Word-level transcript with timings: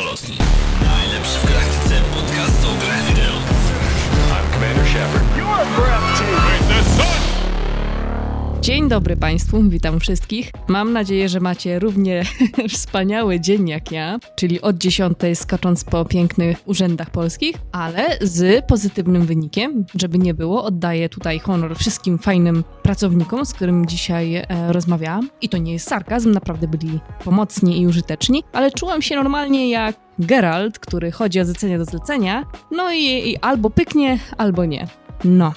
Chronoloski. 0.00 0.32
Najlepszy 0.84 1.38
w 1.38 1.48
galaktyce 1.48 1.94
podcast 2.14 2.64
o 2.64 2.84
grach 2.84 3.04
wideo. 3.08 3.32
I'm 4.30 4.52
Commander 4.52 4.86
Shepard. 4.86 5.36
You 5.36 5.44
are 5.44 5.66
breathtaking. 5.76 6.68
The 6.68 6.82
sun 6.84 7.29
Dzień 8.60 8.88
dobry 8.88 9.16
Państwu, 9.16 9.62
witam 9.62 10.00
wszystkich. 10.00 10.52
Mam 10.68 10.92
nadzieję, 10.92 11.28
że 11.28 11.40
macie 11.40 11.78
równie 11.78 12.22
wspaniały 12.68 13.40
dzień 13.40 13.68
jak 13.68 13.92
ja, 13.92 14.18
czyli 14.36 14.60
od 14.60 14.78
10 14.78 15.18
skacząc 15.34 15.84
po 15.84 16.04
pięknych 16.04 16.56
urzędach 16.66 17.10
polskich, 17.10 17.56
ale 17.72 18.18
z 18.20 18.66
pozytywnym 18.66 19.26
wynikiem, 19.26 19.84
żeby 19.94 20.18
nie 20.18 20.34
było. 20.34 20.64
Oddaję 20.64 21.08
tutaj 21.08 21.38
honor 21.38 21.78
wszystkim 21.78 22.18
fajnym 22.18 22.64
pracownikom, 22.82 23.46
z 23.46 23.52
którymi 23.52 23.86
dzisiaj 23.86 24.34
e, 24.34 24.46
rozmawiałam. 24.72 25.30
I 25.40 25.48
to 25.48 25.58
nie 25.58 25.72
jest 25.72 25.88
sarkazm, 25.88 26.32
naprawdę 26.32 26.68
byli 26.68 27.00
pomocni 27.24 27.80
i 27.80 27.86
użyteczni, 27.86 28.44
ale 28.52 28.70
czułam 28.70 29.02
się 29.02 29.16
normalnie 29.16 29.70
jak 29.70 29.96
Geralt, 30.18 30.78
który 30.78 31.10
chodzi 31.10 31.40
od 31.40 31.46
zlecenia 31.46 31.78
do 31.78 31.84
zlecenia, 31.84 32.44
no 32.70 32.92
i, 32.92 33.30
i 33.30 33.36
albo 33.36 33.70
pyknie, 33.70 34.18
albo 34.38 34.64
nie. 34.64 34.86
No, 35.24 35.52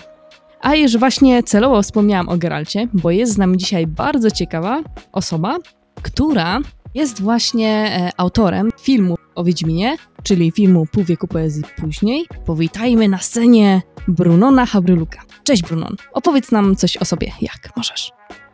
a 0.63 0.75
już 0.75 0.97
właśnie 0.97 1.43
celowo 1.43 1.81
wspomniałam 1.81 2.29
o 2.29 2.37
Geralcie, 2.37 2.87
bo 2.93 3.11
jest 3.11 3.33
z 3.33 3.37
nami 3.37 3.57
dzisiaj 3.57 3.87
bardzo 3.87 4.31
ciekawa 4.31 4.81
osoba, 5.11 5.57
która 6.01 6.59
jest 6.93 7.21
właśnie 7.21 7.69
e, 7.69 8.09
autorem 8.17 8.69
filmu 8.81 9.15
o 9.35 9.43
Wiedźminie, 9.43 9.97
czyli 10.23 10.51
filmu 10.51 10.85
Pół 10.91 11.03
wieku 11.03 11.27
poezji 11.27 11.63
później. 11.77 12.25
Powitajmy 12.45 13.07
na 13.07 13.17
scenie 13.17 13.81
Brunona 14.07 14.65
Habryluka. 14.65 15.21
Cześć 15.43 15.63
Brunon, 15.63 15.95
opowiedz 16.13 16.51
nam 16.51 16.75
coś 16.75 16.97
o 16.97 17.05
sobie, 17.05 17.31
jak 17.41 17.69
możesz. 17.77 18.11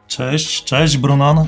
Cześć, 0.07 0.63
cześć 0.63 0.97
Brunon. 0.97 1.47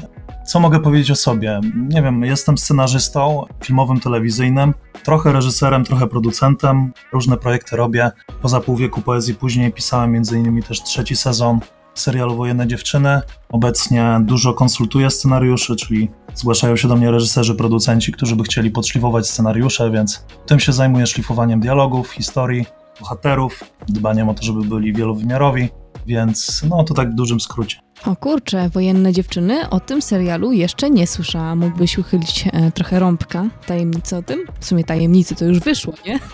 Co 0.51 0.59
mogę 0.59 0.79
powiedzieć 0.79 1.11
o 1.11 1.15
sobie? 1.15 1.61
Nie 1.89 2.01
wiem, 2.01 2.23
jestem 2.23 2.57
scenarzystą 2.57 3.45
filmowym, 3.63 3.99
telewizyjnym, 3.99 4.73
trochę 5.03 5.31
reżyserem, 5.31 5.83
trochę 5.83 6.07
producentem, 6.07 6.93
różne 7.13 7.37
projekty 7.37 7.75
robię. 7.75 8.11
Poza 8.41 8.59
pół 8.59 8.75
wieku 8.75 9.01
poezji 9.01 9.35
później 9.35 9.71
pisałem 9.71 10.15
m.in. 10.15 10.63
też 10.63 10.83
trzeci 10.83 11.15
sezon 11.15 11.59
serialu 11.93 12.35
Wojenne 12.35 12.67
Dziewczyny. 12.67 13.21
Obecnie 13.49 14.19
dużo 14.23 14.53
konsultuję 14.53 15.09
scenariuszy, 15.09 15.75
czyli 15.75 16.09
zgłaszają 16.33 16.75
się 16.75 16.87
do 16.87 16.95
mnie 16.95 17.11
reżyserzy, 17.11 17.55
producenci, 17.55 18.11
którzy 18.11 18.35
by 18.35 18.43
chcieli 18.43 18.71
podszlifować 18.71 19.29
scenariusze, 19.29 19.91
więc 19.91 20.25
tym 20.45 20.59
się 20.59 20.73
zajmuję 20.73 21.07
szlifowaniem 21.07 21.59
dialogów, 21.59 22.11
historii, 22.11 22.65
bohaterów, 22.99 23.63
dbaniem 23.87 24.29
o 24.29 24.33
to, 24.33 24.43
żeby 24.43 24.61
byli 24.61 24.93
wielowymiarowi, 24.93 25.69
więc 26.07 26.65
no 26.69 26.83
to 26.83 26.93
tak 26.93 27.11
w 27.11 27.15
dużym 27.15 27.39
skrócie. 27.39 27.90
O 28.05 28.15
kurczę, 28.15 28.69
Wojenne 28.69 29.13
Dziewczyny, 29.13 29.69
o 29.69 29.79
tym 29.79 30.01
serialu 30.01 30.51
jeszcze 30.51 30.89
nie 30.89 31.07
słyszałam. 31.07 31.59
Mógłbyś 31.59 31.97
uchylić 31.97 32.45
e, 32.53 32.71
trochę 32.71 32.99
rąbka, 32.99 33.45
tajemnicy 33.65 34.17
o 34.17 34.21
tym? 34.21 34.45
W 34.59 34.65
sumie 34.65 34.83
tajemnicy 34.83 35.35
to 35.35 35.45
już 35.45 35.59
wyszło, 35.59 35.93
nie? 36.05 36.19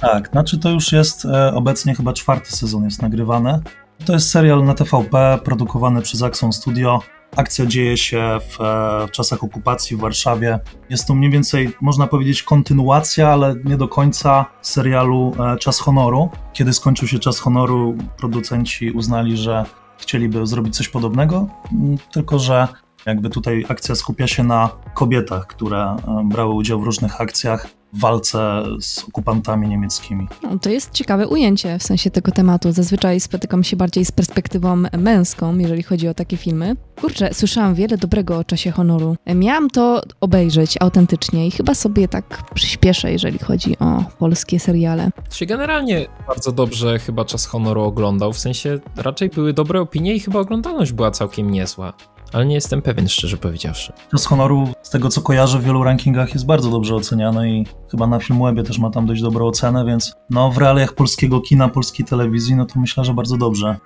Tak, 0.00 0.28
znaczy 0.28 0.58
to 0.58 0.70
już 0.70 0.92
jest 0.92 1.24
e, 1.24 1.54
obecnie 1.54 1.94
chyba 1.94 2.12
czwarty 2.12 2.52
sezon 2.52 2.84
jest 2.84 3.02
nagrywany. 3.02 3.60
To 4.06 4.12
jest 4.12 4.30
serial 4.30 4.64
na 4.64 4.74
TVP 4.74 5.38
produkowany 5.44 6.02
przez 6.02 6.22
Axon 6.22 6.52
Studio. 6.52 7.00
Akcja 7.36 7.66
dzieje 7.66 7.96
się 7.96 8.38
w, 8.48 8.60
e, 8.60 9.06
w 9.06 9.10
czasach 9.10 9.44
okupacji 9.44 9.96
w 9.96 10.00
Warszawie. 10.00 10.58
Jest 10.90 11.06
to 11.06 11.14
mniej 11.14 11.30
więcej, 11.30 11.74
można 11.80 12.06
powiedzieć, 12.06 12.42
kontynuacja, 12.42 13.28
ale 13.28 13.54
nie 13.64 13.76
do 13.76 13.88
końca 13.88 14.46
serialu 14.62 15.32
e, 15.38 15.56
Czas 15.56 15.78
Honoru. 15.78 16.30
Kiedy 16.52 16.72
skończył 16.72 17.08
się 17.08 17.18
Czas 17.18 17.38
Honoru, 17.38 17.96
producenci 18.16 18.90
uznali, 18.90 19.36
że 19.36 19.64
chcieliby 20.02 20.46
zrobić 20.46 20.76
coś 20.76 20.88
podobnego, 20.88 21.46
m, 21.72 21.98
tylko 22.12 22.38
że 22.38 22.68
jakby 23.06 23.30
tutaj 23.30 23.64
akcja 23.68 23.94
skupia 23.94 24.26
się 24.26 24.42
na 24.44 24.70
kobietach, 24.94 25.46
które 25.46 25.78
e, 25.78 26.24
brały 26.24 26.54
udział 26.54 26.80
w 26.80 26.84
różnych 26.84 27.20
akcjach 27.20 27.66
walce 27.92 28.62
z 28.80 29.04
okupantami 29.04 29.68
niemieckimi. 29.68 30.28
No, 30.42 30.58
to 30.58 30.70
jest 30.70 30.90
ciekawe 30.92 31.28
ujęcie 31.28 31.78
w 31.78 31.82
sensie 31.82 32.10
tego 32.10 32.32
tematu. 32.32 32.72
Zazwyczaj 32.72 33.20
spotykam 33.20 33.64
się 33.64 33.76
bardziej 33.76 34.04
z 34.04 34.12
perspektywą 34.12 34.76
męską, 34.98 35.58
jeżeli 35.58 35.82
chodzi 35.82 36.08
o 36.08 36.14
takie 36.14 36.36
filmy. 36.36 36.76
Kurczę, 37.00 37.34
słyszałam 37.34 37.74
wiele 37.74 37.98
dobrego 37.98 38.38
o 38.38 38.44
czasie 38.44 38.70
honoru. 38.70 39.16
Miałam 39.34 39.70
to 39.70 40.02
obejrzeć 40.20 40.76
autentycznie 40.80 41.46
i 41.46 41.50
chyba 41.50 41.74
sobie 41.74 42.08
tak 42.08 42.54
przyspieszę, 42.54 43.12
jeżeli 43.12 43.38
chodzi 43.38 43.78
o 43.78 44.04
polskie 44.18 44.60
seriale. 44.60 45.10
Się 45.30 45.46
generalnie 45.46 46.06
bardzo 46.28 46.52
dobrze 46.52 46.98
chyba 46.98 47.24
czas 47.24 47.46
honoru 47.46 47.82
oglądał, 47.82 48.32
w 48.32 48.38
sensie 48.38 48.78
raczej 48.96 49.28
były 49.28 49.52
dobre 49.52 49.80
opinie 49.80 50.14
i 50.14 50.20
chyba 50.20 50.40
oglądalność 50.40 50.92
była 50.92 51.10
całkiem 51.10 51.50
niezła. 51.50 51.92
Ale 52.32 52.46
nie 52.46 52.54
jestem 52.54 52.82
pewien, 52.82 53.08
szczerze 53.08 53.36
powiedziawszy. 53.36 53.92
Czas 54.10 54.26
honoru, 54.26 54.68
z 54.82 54.90
tego 54.90 55.08
co 55.08 55.20
kojarzę, 55.20 55.58
w 55.58 55.64
wielu 55.64 55.84
rankingach 55.84 56.34
jest 56.34 56.46
bardzo 56.46 56.70
dobrze 56.70 56.94
oceniany 56.94 57.50
i 57.50 57.66
chyba 57.90 58.06
na 58.06 58.18
Filmwebie 58.18 58.62
też 58.62 58.78
ma 58.78 58.90
tam 58.90 59.06
dość 59.06 59.22
dobrą 59.22 59.46
ocenę, 59.46 59.84
więc 59.86 60.12
no 60.30 60.50
w 60.50 60.58
realiach 60.58 60.92
polskiego 60.92 61.40
kina, 61.40 61.68
polskiej 61.68 62.06
telewizji, 62.06 62.56
no 62.56 62.66
to 62.66 62.80
myślę, 62.80 63.04
że 63.04 63.14
bardzo 63.14 63.36
dobrze. 63.36 63.76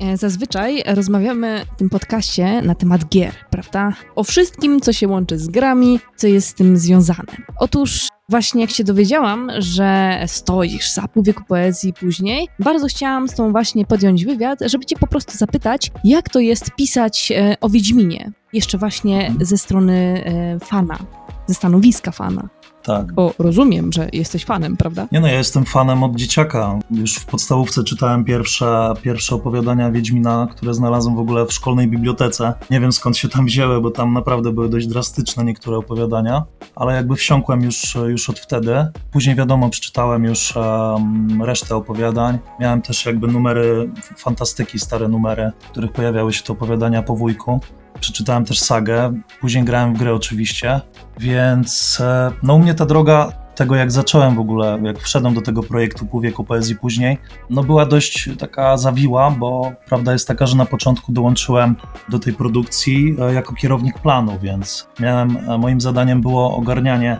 E, 0.00 0.16
Zazwyczaj 0.16 0.82
rozmawiamy 0.86 1.64
w 1.74 1.78
tym 1.78 1.90
podcaście 1.90 2.62
na 2.62 2.74
temat 2.74 3.08
gier, 3.08 3.32
prawda? 3.50 3.92
O 4.14 4.24
wszystkim, 4.24 4.80
co 4.80 4.92
się 4.92 5.08
łączy 5.08 5.38
z 5.38 5.48
grami, 5.48 6.00
co 6.16 6.26
jest 6.26 6.48
z 6.48 6.54
tym 6.54 6.76
związane. 6.76 7.36
Otóż 7.58 8.08
właśnie 8.28 8.60
jak 8.60 8.70
się 8.70 8.84
dowiedziałam, 8.84 9.50
że 9.58 10.20
stoisz 10.26 10.90
za 10.90 11.08
pół 11.08 11.22
wieku 11.22 11.42
poezji 11.48 11.92
później, 11.92 12.48
bardzo 12.58 12.86
chciałam 12.86 13.28
z 13.28 13.34
tą 13.34 13.52
właśnie 13.52 13.86
podjąć 13.86 14.24
wywiad, 14.24 14.58
żeby 14.66 14.84
cię 14.84 14.96
po 14.96 15.06
prostu 15.06 15.38
zapytać, 15.38 15.90
jak 16.04 16.28
to 16.28 16.40
jest 16.40 16.70
pisać 16.70 17.32
e, 17.32 17.56
o 17.60 17.68
Wiedźminie. 17.68 18.32
Jeszcze 18.52 18.78
właśnie 18.78 19.34
ze 19.40 19.58
strony 19.58 20.24
e, 20.26 20.58
fana, 20.66 20.98
ze 21.46 21.54
stanowiska 21.54 22.10
fana. 22.10 22.48
Tak. 22.86 23.12
Bo 23.12 23.34
rozumiem, 23.38 23.92
że 23.92 24.08
jesteś 24.12 24.44
fanem, 24.44 24.76
prawda? 24.76 25.08
Nie 25.12 25.20
no, 25.20 25.26
ja 25.26 25.38
jestem 25.38 25.64
fanem 25.64 26.02
od 26.02 26.16
dzieciaka. 26.16 26.78
Już 26.90 27.14
w 27.14 27.26
podstawówce 27.26 27.84
czytałem 27.84 28.24
pierwsze, 28.24 28.94
pierwsze 29.02 29.34
opowiadania 29.34 29.90
Wiedźmina, 29.90 30.48
które 30.50 30.74
znalazłem 30.74 31.16
w 31.16 31.18
ogóle 31.18 31.46
w 31.46 31.52
szkolnej 31.52 31.88
bibliotece. 31.88 32.54
Nie 32.70 32.80
wiem 32.80 32.92
skąd 32.92 33.16
się 33.16 33.28
tam 33.28 33.46
wzięły, 33.46 33.80
bo 33.80 33.90
tam 33.90 34.12
naprawdę 34.12 34.52
były 34.52 34.68
dość 34.68 34.86
drastyczne 34.86 35.44
niektóre 35.44 35.76
opowiadania, 35.76 36.44
ale 36.76 36.94
jakby 36.94 37.16
wsiąkłem 37.16 37.62
już, 37.62 37.94
już 37.94 38.30
od 38.30 38.38
wtedy. 38.38 38.86
Później 39.12 39.36
wiadomo, 39.36 39.70
przeczytałem 39.70 40.24
już 40.24 40.56
um, 40.56 41.42
resztę 41.42 41.76
opowiadań. 41.76 42.38
Miałem 42.60 42.82
też 42.82 43.06
jakby 43.06 43.26
numery 43.26 43.90
fantastyki, 44.16 44.78
stare 44.78 45.08
numery, 45.08 45.52
w 45.60 45.70
których 45.70 45.92
pojawiały 45.92 46.32
się 46.32 46.42
te 46.42 46.52
opowiadania 46.52 47.02
po 47.02 47.16
wujku. 47.16 47.60
Przeczytałem 48.00 48.44
też 48.44 48.60
sagę, 48.60 49.20
później 49.40 49.64
grałem 49.64 49.94
w 49.94 49.98
grę 49.98 50.14
oczywiście, 50.14 50.80
więc 51.18 51.98
e, 52.00 52.32
no 52.42 52.54
u 52.54 52.58
mnie 52.58 52.74
ta 52.74 52.86
droga 52.86 53.32
tego 53.56 53.76
jak 53.76 53.92
zacząłem 53.92 54.34
w 54.34 54.38
ogóle, 54.38 54.78
jak 54.82 54.98
wszedłem 54.98 55.34
do 55.34 55.42
tego 55.42 55.62
projektu 55.62 56.06
Pół 56.06 56.20
wieku 56.20 56.44
poezji 56.44 56.76
później, 56.76 57.18
no 57.50 57.62
była 57.62 57.86
dość 57.86 58.30
taka 58.38 58.76
zawiła, 58.76 59.30
bo 59.30 59.72
prawda 59.88 60.12
jest 60.12 60.28
taka, 60.28 60.46
że 60.46 60.56
na 60.56 60.66
początku 60.66 61.12
dołączyłem 61.12 61.76
do 62.08 62.18
tej 62.18 62.32
produkcji 62.32 63.16
e, 63.20 63.34
jako 63.34 63.54
kierownik 63.54 63.98
planu, 63.98 64.38
więc 64.42 64.88
miałem, 65.00 65.36
e, 65.36 65.58
moim 65.58 65.80
zadaniem 65.80 66.20
było 66.20 66.56
ogarnianie 66.56 67.18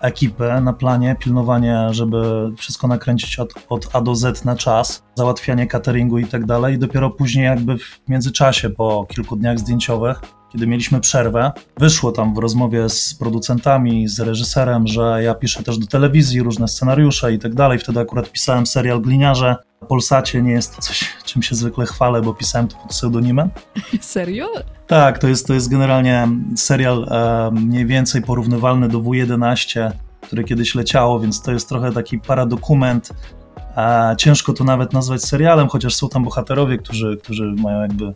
ekipy 0.00 0.60
na 0.62 0.72
planie, 0.72 1.16
pilnowanie, 1.20 1.86
żeby 1.90 2.50
wszystko 2.56 2.88
nakręcić 2.88 3.38
od, 3.38 3.54
od 3.68 3.88
A 3.92 4.00
do 4.00 4.14
Z 4.14 4.44
na 4.44 4.56
czas, 4.56 5.04
załatwianie 5.14 5.66
cateringu 5.66 6.18
i 6.18 6.26
tak 6.26 6.46
dalej. 6.46 6.74
I 6.74 6.78
dopiero 6.78 7.10
później, 7.10 7.44
jakby 7.44 7.78
w 7.78 8.00
międzyczasie, 8.08 8.70
po 8.70 9.06
kilku 9.08 9.36
dniach 9.36 9.58
zdjęciowych, 9.58 10.20
kiedy 10.54 10.66
mieliśmy 10.66 11.00
przerwę, 11.00 11.52
wyszło 11.76 12.12
tam 12.12 12.34
w 12.34 12.38
rozmowie 12.38 12.88
z 12.88 13.14
producentami, 13.14 14.08
z 14.08 14.20
reżyserem, 14.20 14.86
że 14.86 15.20
ja 15.22 15.34
piszę 15.34 15.62
też 15.62 15.78
do 15.78 15.86
telewizji 15.86 16.42
różne 16.42 16.68
scenariusze 16.68 17.32
i 17.32 17.38
tak 17.38 17.54
dalej. 17.54 17.78
Wtedy 17.78 18.00
akurat 18.00 18.32
pisałem 18.32 18.66
serial 18.66 19.00
Gliniarze. 19.00 19.56
Na 19.80 19.86
Polsacie 19.86 20.42
nie 20.42 20.52
jest 20.52 20.76
to 20.76 20.82
coś, 20.82 21.12
czym 21.26 21.42
się 21.42 21.54
zwykle 21.54 21.86
chwalę, 21.86 22.22
bo 22.22 22.34
pisałem 22.34 22.68
to 22.68 22.76
pod 22.76 22.88
pseudonimem. 22.88 23.50
Serio? 24.00 24.46
Tak, 24.86 25.18
to 25.18 25.28
jest, 25.28 25.46
to 25.46 25.54
jest 25.54 25.70
generalnie 25.70 26.28
serial 26.56 27.06
e, 27.10 27.50
mniej 27.50 27.86
więcej 27.86 28.22
porównywalny 28.22 28.88
do 28.88 28.98
W11, 29.00 29.90
które 30.20 30.44
kiedyś 30.44 30.74
leciało, 30.74 31.20
więc 31.20 31.42
to 31.42 31.52
jest 31.52 31.68
trochę 31.68 31.92
taki 31.92 32.18
paradokument. 32.18 33.12
Ciężko 34.18 34.52
to 34.52 34.64
nawet 34.64 34.92
nazwać 34.92 35.22
serialem, 35.22 35.68
chociaż 35.68 35.94
są 35.94 36.08
tam 36.08 36.24
bohaterowie, 36.24 36.78
którzy, 36.78 37.18
którzy 37.22 37.54
mają 37.62 37.80
jakby 37.80 38.14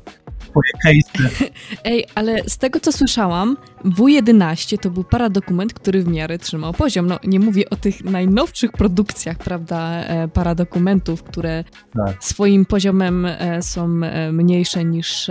swoje 0.50 0.70
case'y. 0.86 1.50
Ej, 1.84 2.04
ale 2.14 2.48
z 2.48 2.58
tego 2.58 2.80
co 2.80 2.92
słyszałam, 2.92 3.56
W11 3.84 4.78
to 4.78 4.90
był 4.90 5.04
paradokument, 5.04 5.74
który 5.74 6.02
w 6.02 6.08
miarę 6.08 6.38
trzymał 6.38 6.72
poziom. 6.72 7.06
No 7.06 7.18
nie 7.24 7.40
mówię 7.40 7.70
o 7.70 7.76
tych 7.76 8.04
najnowszych 8.04 8.72
produkcjach, 8.72 9.38
prawda, 9.38 9.90
e, 9.90 10.28
paradokumentów, 10.28 11.22
które 11.22 11.64
Tak. 12.06 12.24
swoim 12.24 12.64
poziomem 12.64 13.26
e, 13.26 13.62
są 13.62 14.00
e, 14.02 14.32
mniejsze 14.32 14.84
niż 14.84 15.30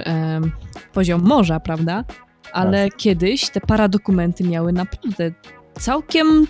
poziom 0.94 1.22
morza, 1.22 1.60
prawda? 1.60 2.04
Ale 2.54 2.90
kiedyś 2.90 3.50
te 3.50 3.62
paradokumenty 3.62 4.44
miały 4.44 4.74
naprawdę 4.74 5.32
całkiem 5.80 6.48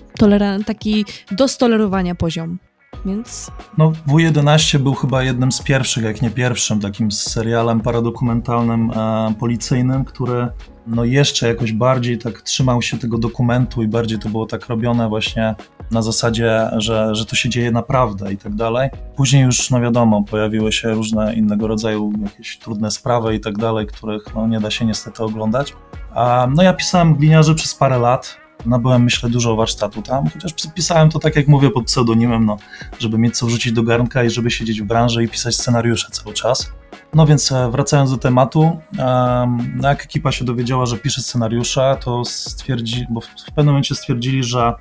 taki 0.65 1.05
do 1.31 1.47
stolerowania 1.47 2.15
poziom. 2.15 2.59
Więc 3.07 3.51
No, 3.77 3.91
W11 4.07 4.77
był 4.77 4.93
chyba 4.93 5.23
jednym 5.23 5.51
z 5.51 5.61
pierwszych, 5.61 6.03
jak 6.03 6.21
nie 6.21 6.29
pierwszym, 6.29 6.79
takim 6.79 7.11
serialem 7.11 7.81
paradokumentalnym 7.81 8.91
e, 8.91 9.33
policyjnym, 9.39 10.05
który 10.05 10.47
no 10.87 11.05
jeszcze 11.05 11.47
jakoś 11.47 11.73
bardziej 11.73 12.17
tak 12.17 12.41
trzymał 12.41 12.81
się 12.81 12.97
tego 12.97 13.17
dokumentu 13.17 13.83
i 13.83 13.87
bardziej 13.87 14.19
to 14.19 14.29
było 14.29 14.45
tak 14.45 14.67
robione 14.67 15.09
właśnie 15.09 15.55
na 15.91 16.01
zasadzie, 16.01 16.69
że, 16.77 17.15
że 17.15 17.25
to 17.25 17.35
się 17.35 17.49
dzieje 17.49 17.71
naprawdę 17.71 18.33
i 18.33 18.37
tak 18.37 18.55
dalej. 18.55 18.89
Później 19.15 19.43
już, 19.43 19.69
no 19.69 19.81
wiadomo, 19.81 20.23
pojawiły 20.23 20.71
się 20.71 20.89
różne 20.89 21.35
innego 21.35 21.67
rodzaju 21.67 22.11
jakieś 22.23 22.57
trudne 22.57 22.91
sprawy 22.91 23.35
i 23.35 23.39
tak 23.39 23.57
dalej, 23.57 23.87
których 23.87 24.35
no, 24.35 24.47
nie 24.47 24.59
da 24.59 24.71
się 24.71 24.85
niestety 24.85 25.23
oglądać. 25.23 25.73
A, 26.15 26.47
no 26.55 26.63
ja 26.63 26.73
pisałem 26.73 27.15
gliniarzy 27.15 27.55
przez 27.55 27.75
parę 27.75 27.99
lat, 27.99 28.37
nabyłem 28.67 29.03
myślę 29.03 29.29
dużo 29.29 29.55
warsztatu 29.55 30.01
tam, 30.01 30.29
chociaż 30.29 30.53
pisałem 30.75 31.09
to 31.09 31.19
tak 31.19 31.35
jak 31.35 31.47
mówię 31.47 31.69
pod 31.69 31.85
pseudonimem, 31.85 32.45
no, 32.45 32.57
żeby 32.99 33.17
mieć 33.17 33.37
co 33.37 33.45
wrzucić 33.45 33.73
do 33.73 33.83
garnka 33.83 34.23
i 34.23 34.29
żeby 34.29 34.51
siedzieć 34.51 34.81
w 34.81 34.85
branży 34.85 35.23
i 35.23 35.27
pisać 35.27 35.55
scenariusze 35.55 36.07
cały 36.11 36.33
czas. 36.33 36.71
No 37.13 37.25
więc 37.25 37.51
e, 37.51 37.71
wracając 37.71 38.11
do 38.11 38.17
tematu, 38.17 38.63
em, 38.63 39.73
no 39.75 39.89
jak 39.89 40.03
ekipa 40.03 40.31
się 40.31 40.45
dowiedziała, 40.45 40.85
że 40.85 40.97
piszę 40.97 41.21
scenariusze, 41.21 41.97
to 42.03 42.25
stwierdzi, 42.25 43.05
bo 43.09 43.21
w 43.21 43.45
pewnym 43.45 43.65
momencie 43.65 43.95
stwierdzili, 43.95 44.43
że 44.43 44.73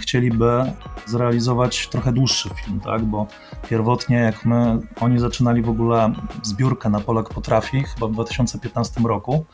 chcieliby 0.00 0.64
zrealizować 1.06 1.88
trochę 1.88 2.12
dłuższy 2.12 2.48
film, 2.64 2.80
tak, 2.80 3.04
bo 3.04 3.26
pierwotnie 3.70 4.16
jak 4.16 4.44
my, 4.44 4.78
oni 5.00 5.18
zaczynali 5.18 5.62
w 5.62 5.68
ogóle 5.68 6.12
zbiórkę 6.42 6.90
na 6.90 7.00
Polak 7.00 7.28
Potrafi, 7.28 7.84
chyba 7.94 8.06
w 8.06 8.12
2015 8.12 9.00
roku, 9.00 9.46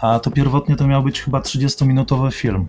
a 0.00 0.18
to 0.18 0.30
pierwotnie 0.30 0.76
to 0.76 0.86
miał 0.86 1.02
być 1.02 1.20
chyba 1.20 1.40
30-minutowy 1.40 2.32
film. 2.32 2.68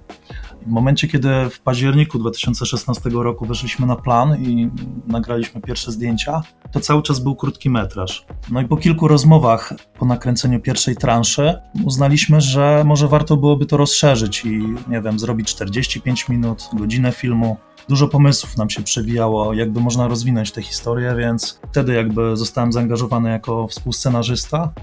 W 0.65 0.69
momencie, 0.69 1.07
kiedy 1.07 1.29
w 1.49 1.59
październiku 1.59 2.19
2016 2.19 3.09
roku 3.09 3.45
weszliśmy 3.45 3.85
na 3.85 3.95
plan 3.95 4.43
i 4.43 4.69
nagraliśmy 5.07 5.61
pierwsze 5.61 5.91
zdjęcia, 5.91 6.41
to 6.71 6.79
cały 6.79 7.03
czas 7.03 7.19
był 7.19 7.35
krótki 7.35 7.69
metraż. 7.69 8.25
No 8.51 8.61
i 8.61 8.67
po 8.67 8.77
kilku 8.77 9.07
rozmowach 9.07 9.73
po 9.99 10.05
nakręceniu 10.05 10.59
pierwszej 10.59 10.95
transzy 10.95 11.53
uznaliśmy, 11.85 12.41
że 12.41 12.83
może 12.85 13.07
warto 13.07 13.37
byłoby 13.37 13.65
to 13.65 13.77
rozszerzyć 13.77 14.45
i 14.45 14.75
nie 14.87 15.01
wiem, 15.01 15.19
zrobić 15.19 15.47
45 15.47 16.29
minut, 16.29 16.69
godzinę 16.73 17.11
filmu. 17.11 17.57
Dużo 17.89 18.07
pomysłów 18.07 18.57
nam 18.57 18.69
się 18.69 18.83
przewijało, 18.83 19.53
jakby 19.53 19.79
można 19.79 20.07
rozwinąć 20.07 20.51
tę 20.51 20.61
historię, 20.61 21.15
więc 21.17 21.59
wtedy 21.71 21.93
jakby 21.93 22.37
zostałem 22.37 22.71
zaangażowany 22.71 23.29
jako 23.29 23.67
współscenarzysta 23.67 24.73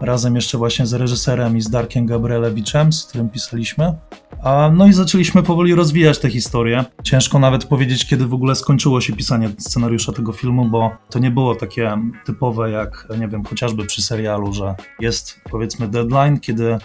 razem 0.00 0.36
jeszcze 0.36 0.58
właśnie 0.58 0.86
z 0.86 0.94
reżyserem 0.94 1.56
i 1.56 1.60
z 1.60 1.70
Darkiem 1.70 2.06
Gabrielewiczem, 2.06 2.92
z 2.92 3.06
którym 3.06 3.28
pisaliśmy. 3.28 3.94
A, 4.42 4.70
no 4.74 4.86
i 4.86 4.92
zaczęliśmy 4.92 5.42
powoli 5.42 5.74
rozwijać 5.74 6.18
tę 6.18 6.30
historię. 6.30 6.84
Ciężko 7.02 7.38
nawet 7.38 7.64
powiedzieć, 7.64 8.06
kiedy 8.06 8.26
w 8.26 8.34
ogóle 8.34 8.56
skończyło 8.56 9.00
się 9.00 9.12
pisanie 9.12 9.50
scenariusza 9.58 10.12
tego 10.12 10.32
filmu, 10.32 10.64
bo 10.64 10.90
to 11.10 11.18
nie 11.18 11.30
było 11.30 11.54
takie 11.54 11.98
typowe 12.24 12.70
jak, 12.70 13.08
nie 13.18 13.28
wiem, 13.28 13.44
chociażby 13.44 13.86
przy 13.86 14.02
serialu, 14.02 14.52
że 14.52 14.74
jest 15.00 15.40
powiedzmy 15.50 15.88
deadline, 15.88 16.40
kiedy 16.40 16.78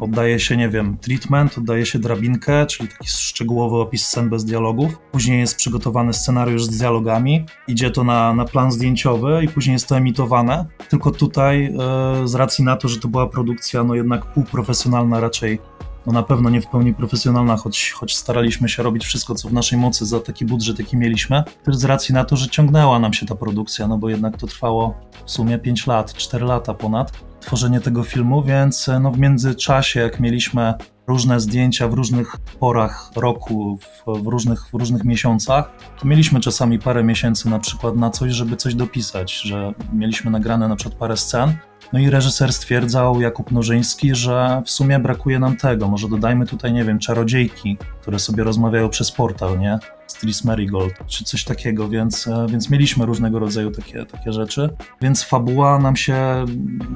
oddaje 0.00 0.40
się, 0.40 0.56
nie 0.56 0.68
wiem, 0.68 0.96
treatment, 0.96 1.58
oddaje 1.58 1.86
się 1.86 1.98
drabinkę, 1.98 2.66
czyli 2.66 2.88
taki 2.88 3.08
szczegółowy 3.08 3.76
opis 3.76 4.06
scen 4.06 4.30
bez 4.30 4.44
dialogów. 4.44 4.98
Później 5.12 5.40
jest 5.40 5.56
przygotowany 5.56 6.12
scenariusz 6.12 6.64
z 6.64 6.78
dialogami, 6.78 7.46
idzie 7.68 7.90
to 7.90 8.04
na, 8.04 8.34
na 8.34 8.44
plan 8.44 8.72
zdjęciowy 8.72 9.40
i 9.44 9.48
później 9.48 9.72
jest 9.72 9.88
to 9.88 9.96
emitowane. 9.96 10.66
Tylko 10.88 11.10
tutaj, 11.10 11.64
e, 11.64 12.28
z 12.28 12.34
racji 12.34 12.64
na 12.64 12.76
to, 12.76 12.88
że 12.88 13.00
to 13.00 13.08
była 13.08 13.26
produkcja, 13.26 13.84
no 13.84 13.94
jednak 13.94 14.26
półprofesjonalna 14.26 15.20
raczej, 15.20 15.58
no 16.06 16.12
na 16.12 16.22
pewno 16.22 16.50
nie 16.50 16.60
w 16.60 16.66
pełni 16.66 16.94
profesjonalna, 16.94 17.56
choć, 17.56 17.92
choć 17.92 18.16
staraliśmy 18.16 18.68
się 18.68 18.82
robić 18.82 19.04
wszystko, 19.04 19.34
co 19.34 19.48
w 19.48 19.52
naszej 19.52 19.78
mocy 19.78 20.06
za 20.06 20.20
taki 20.20 20.44
budżet, 20.44 20.78
jaki 20.78 20.96
mieliśmy, 20.96 21.44
też 21.64 21.76
z 21.76 21.84
racji 21.84 22.14
na 22.14 22.24
to, 22.24 22.36
że 22.36 22.48
ciągnęła 22.48 22.98
nam 22.98 23.12
się 23.12 23.26
ta 23.26 23.34
produkcja, 23.34 23.88
no 23.88 23.98
bo 23.98 24.08
jednak 24.08 24.36
to 24.36 24.46
trwało 24.46 24.94
w 25.26 25.30
sumie 25.30 25.58
5 25.58 25.86
lat, 25.86 26.14
4 26.14 26.44
lata 26.44 26.74
ponad 26.74 27.12
tworzenie 27.40 27.80
tego 27.80 28.02
filmu, 28.02 28.42
więc 28.42 28.90
no 29.00 29.10
w 29.10 29.18
międzyczasie, 29.18 30.00
jak 30.00 30.20
mieliśmy 30.20 30.74
różne 31.08 31.40
zdjęcia 31.40 31.88
w 31.88 31.94
różnych 31.94 32.36
porach 32.60 33.10
roku, 33.16 33.78
w, 33.78 34.22
w, 34.22 34.26
różnych, 34.26 34.66
w 34.66 34.74
różnych 34.74 35.04
miesiącach, 35.04 35.70
to 36.00 36.08
mieliśmy 36.08 36.40
czasami 36.40 36.78
parę 36.78 37.04
miesięcy 37.04 37.50
na 37.50 37.58
przykład 37.58 37.96
na 37.96 38.10
coś, 38.10 38.32
żeby 38.32 38.56
coś 38.56 38.74
dopisać, 38.74 39.40
że 39.40 39.74
mieliśmy 39.92 40.30
nagrane 40.30 40.68
na 40.68 40.76
przykład 40.76 40.98
parę 40.98 41.16
scen, 41.16 41.56
no 41.92 41.98
i 41.98 42.10
reżyser 42.10 42.52
stwierdzał, 42.52 43.20
Jakub 43.20 43.52
Nożyński, 43.52 44.14
że 44.14 44.62
w 44.66 44.70
sumie 44.70 44.98
brakuje 44.98 45.38
nam 45.38 45.56
tego, 45.56 45.88
może 45.88 46.08
dodajmy 46.08 46.46
tutaj, 46.46 46.72
nie 46.72 46.84
wiem, 46.84 46.98
czarodziejki, 46.98 47.78
które 48.00 48.18
sobie 48.18 48.44
rozmawiają 48.44 48.88
przez 48.88 49.12
portal, 49.12 49.58
nie? 49.58 49.78
Stris 50.06 50.44
Marigold, 50.44 50.94
czy 51.06 51.24
coś 51.24 51.44
takiego, 51.44 51.88
więc, 51.88 52.28
e, 52.28 52.46
więc 52.50 52.70
mieliśmy 52.70 53.06
różnego 53.06 53.38
rodzaju 53.38 53.70
takie, 53.70 54.06
takie 54.06 54.32
rzeczy, 54.32 54.70
więc 55.00 55.22
fabuła 55.22 55.78
nam 55.78 55.96
się 55.96 56.44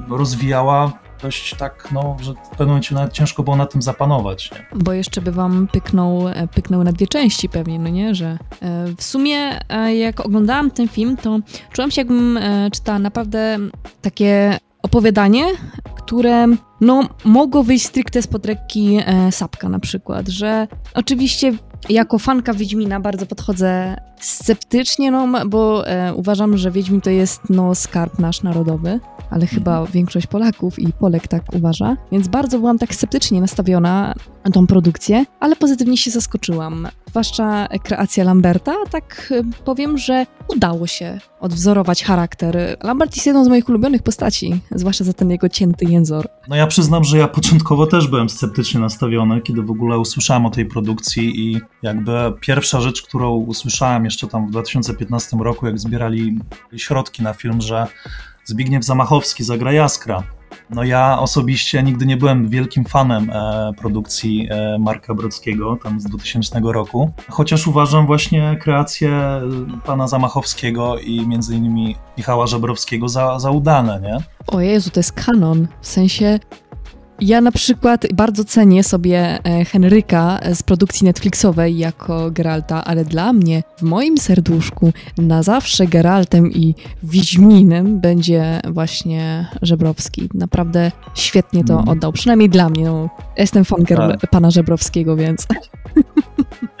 rozwijała 0.09 0.93
dość 1.23 1.55
tak, 1.55 1.89
no, 1.91 2.17
że 2.21 2.33
w 2.33 2.49
pewnym 2.49 2.67
momencie 2.67 2.95
nawet 2.95 3.13
ciężko 3.13 3.43
było 3.43 3.55
na 3.55 3.65
tym 3.65 3.81
zapanować. 3.81 4.51
Nie? 4.51 4.57
Bo 4.75 4.93
jeszcze 4.93 5.21
by 5.21 5.31
wam 5.31 5.67
pyknął, 5.71 6.27
e, 6.27 6.47
pyknął 6.47 6.83
na 6.83 6.91
dwie 6.91 7.07
części 7.07 7.49
pewnie, 7.49 7.79
no 7.79 7.89
nie, 7.89 8.15
że 8.15 8.37
e, 8.61 8.85
w 8.97 9.03
sumie 9.03 9.59
e, 9.69 9.95
jak 9.95 10.19
oglądałam 10.19 10.71
ten 10.71 10.87
film, 10.87 11.17
to 11.17 11.39
czułam 11.71 11.91
się 11.91 12.01
jakbym 12.01 12.39
czytała 12.73 12.99
naprawdę 12.99 13.57
takie 14.01 14.57
opowiadanie, 14.83 15.45
które 15.97 16.47
no, 16.81 17.09
mogło 17.25 17.63
wyjść 17.63 17.85
stricte 17.85 18.21
spod 18.21 18.45
ręki 18.45 18.99
e, 19.05 19.31
Sapka 19.31 19.69
na 19.69 19.79
przykład, 19.79 20.27
że 20.27 20.67
oczywiście 20.93 21.53
jako 21.89 22.19
fanka 22.19 22.53
Wiedźmina 22.53 22.99
bardzo 22.99 23.25
podchodzę 23.25 23.97
sceptycznie, 24.19 25.11
no, 25.11 25.45
bo 25.47 25.87
e, 25.87 26.13
uważam, 26.13 26.57
że 26.57 26.71
Wiedźmin 26.71 27.01
to 27.01 27.09
jest 27.09 27.41
no, 27.49 27.75
skarb 27.75 28.19
nasz 28.19 28.43
narodowy, 28.43 28.99
ale 29.29 29.47
chyba 29.47 29.85
większość 29.85 30.27
Polaków 30.27 30.79
i 30.79 30.93
Polek 30.93 31.27
tak 31.27 31.43
uważa, 31.53 31.97
więc 32.11 32.27
bardzo 32.27 32.59
byłam 32.59 32.77
tak 32.77 32.95
sceptycznie 32.95 33.41
nastawiona 33.41 34.13
na 34.45 34.51
tą 34.51 34.67
produkcję, 34.67 35.25
ale 35.39 35.55
pozytywnie 35.55 35.97
się 35.97 36.11
zaskoczyłam. 36.11 36.87
Zwłaszcza 37.13 37.67
kreacja 37.83 38.23
Lamberta, 38.23 38.75
tak 38.91 39.33
e, 39.35 39.63
powiem, 39.65 39.97
że 39.97 40.25
udało 40.47 40.87
się 40.87 41.19
odwzorować 41.39 42.03
charakter. 42.03 42.77
Lambert 42.83 43.15
jest 43.15 43.25
jedną 43.25 43.45
z 43.45 43.47
moich 43.47 43.69
ulubionych 43.69 44.03
postaci, 44.03 44.61
zwłaszcza 44.71 45.03
za 45.03 45.13
ten 45.13 45.31
jego 45.31 45.49
cięty 45.49 45.85
jęzor. 45.85 46.27
No 46.47 46.55
ja 46.55 46.67
przyznam, 46.67 47.03
że 47.03 47.17
ja 47.17 47.27
początkowo 47.27 47.87
też 47.87 48.07
byłem 48.07 48.29
sceptycznie 48.29 48.79
nastawiony, 48.79 49.41
kiedy 49.41 49.61
w 49.61 49.71
ogóle 49.71 49.99
usłyszałem 49.99 50.45
o 50.45 50.49
tej 50.49 50.65
produkcji 50.65 51.39
i 51.39 51.61
jakby 51.81 52.11
pierwsza 52.39 52.81
rzecz, 52.81 53.01
którą 53.01 53.35
usłyszałem 53.35 54.05
jeszcze 54.05 54.27
tam 54.27 54.47
w 54.47 54.51
2015 54.51 55.37
roku, 55.37 55.65
jak 55.65 55.79
zbierali 55.79 56.39
środki 56.77 57.23
na 57.23 57.33
film, 57.33 57.61
że 57.61 57.87
Zbigniew 58.45 58.85
Zamachowski 58.85 59.43
zagra 59.43 59.71
Jaskra. 59.71 60.23
No 60.69 60.83
ja 60.83 61.19
osobiście 61.19 61.83
nigdy 61.83 62.05
nie 62.05 62.17
byłem 62.17 62.49
wielkim 62.49 62.85
fanem 62.85 63.29
e, 63.29 63.71
produkcji 63.77 64.47
e, 64.51 64.77
Marka 64.79 65.13
Brodzkiego, 65.13 65.77
tam 65.83 65.99
z 65.99 66.03
2000 66.03 66.59
roku, 66.63 67.11
chociaż 67.29 67.67
uważam 67.67 68.05
właśnie 68.05 68.57
kreację 68.61 69.09
e, 69.09 69.41
pana 69.85 70.07
Zamachowskiego 70.07 70.99
i 70.99 71.27
między 71.27 71.55
innymi 71.55 71.95
Michała 72.17 72.47
Żebrowskiego 72.47 73.09
za, 73.09 73.39
za 73.39 73.51
udane, 73.51 73.99
nie? 74.01 74.17
O 74.47 74.61
Jezu, 74.61 74.89
to 74.89 74.99
jest 74.99 75.11
kanon, 75.11 75.67
w 75.81 75.87
sensie... 75.87 76.39
Ja 77.25 77.41
na 77.41 77.51
przykład 77.51 78.05
bardzo 78.13 78.43
cenię 78.45 78.83
sobie 78.83 79.39
e, 79.43 79.65
Henryka 79.65 80.39
z 80.53 80.63
produkcji 80.63 81.05
Netflixowej 81.05 81.77
jako 81.77 82.31
Geralta, 82.31 82.83
ale 82.85 83.05
dla 83.05 83.33
mnie 83.33 83.63
w 83.77 83.81
moim 83.81 84.17
serduszku 84.17 84.93
na 85.17 85.43
zawsze 85.43 85.87
Geraltem 85.87 86.51
i 86.51 86.75
Wiedźminem 87.03 87.99
będzie 87.99 88.61
właśnie 88.69 89.47
Żebrowski. 89.61 90.29
Naprawdę 90.33 90.91
świetnie 91.15 91.63
to 91.63 91.73
Mhm. 91.73 91.89
oddał, 91.89 92.11
przynajmniej 92.11 92.49
dla 92.49 92.69
mnie. 92.69 92.85
No, 92.85 93.09
jestem 93.37 93.65
fan 93.65 93.79
Ger- 93.83 94.17
pana 94.31 94.51
Żebrowskiego, 94.51 95.15
więc 95.15 95.47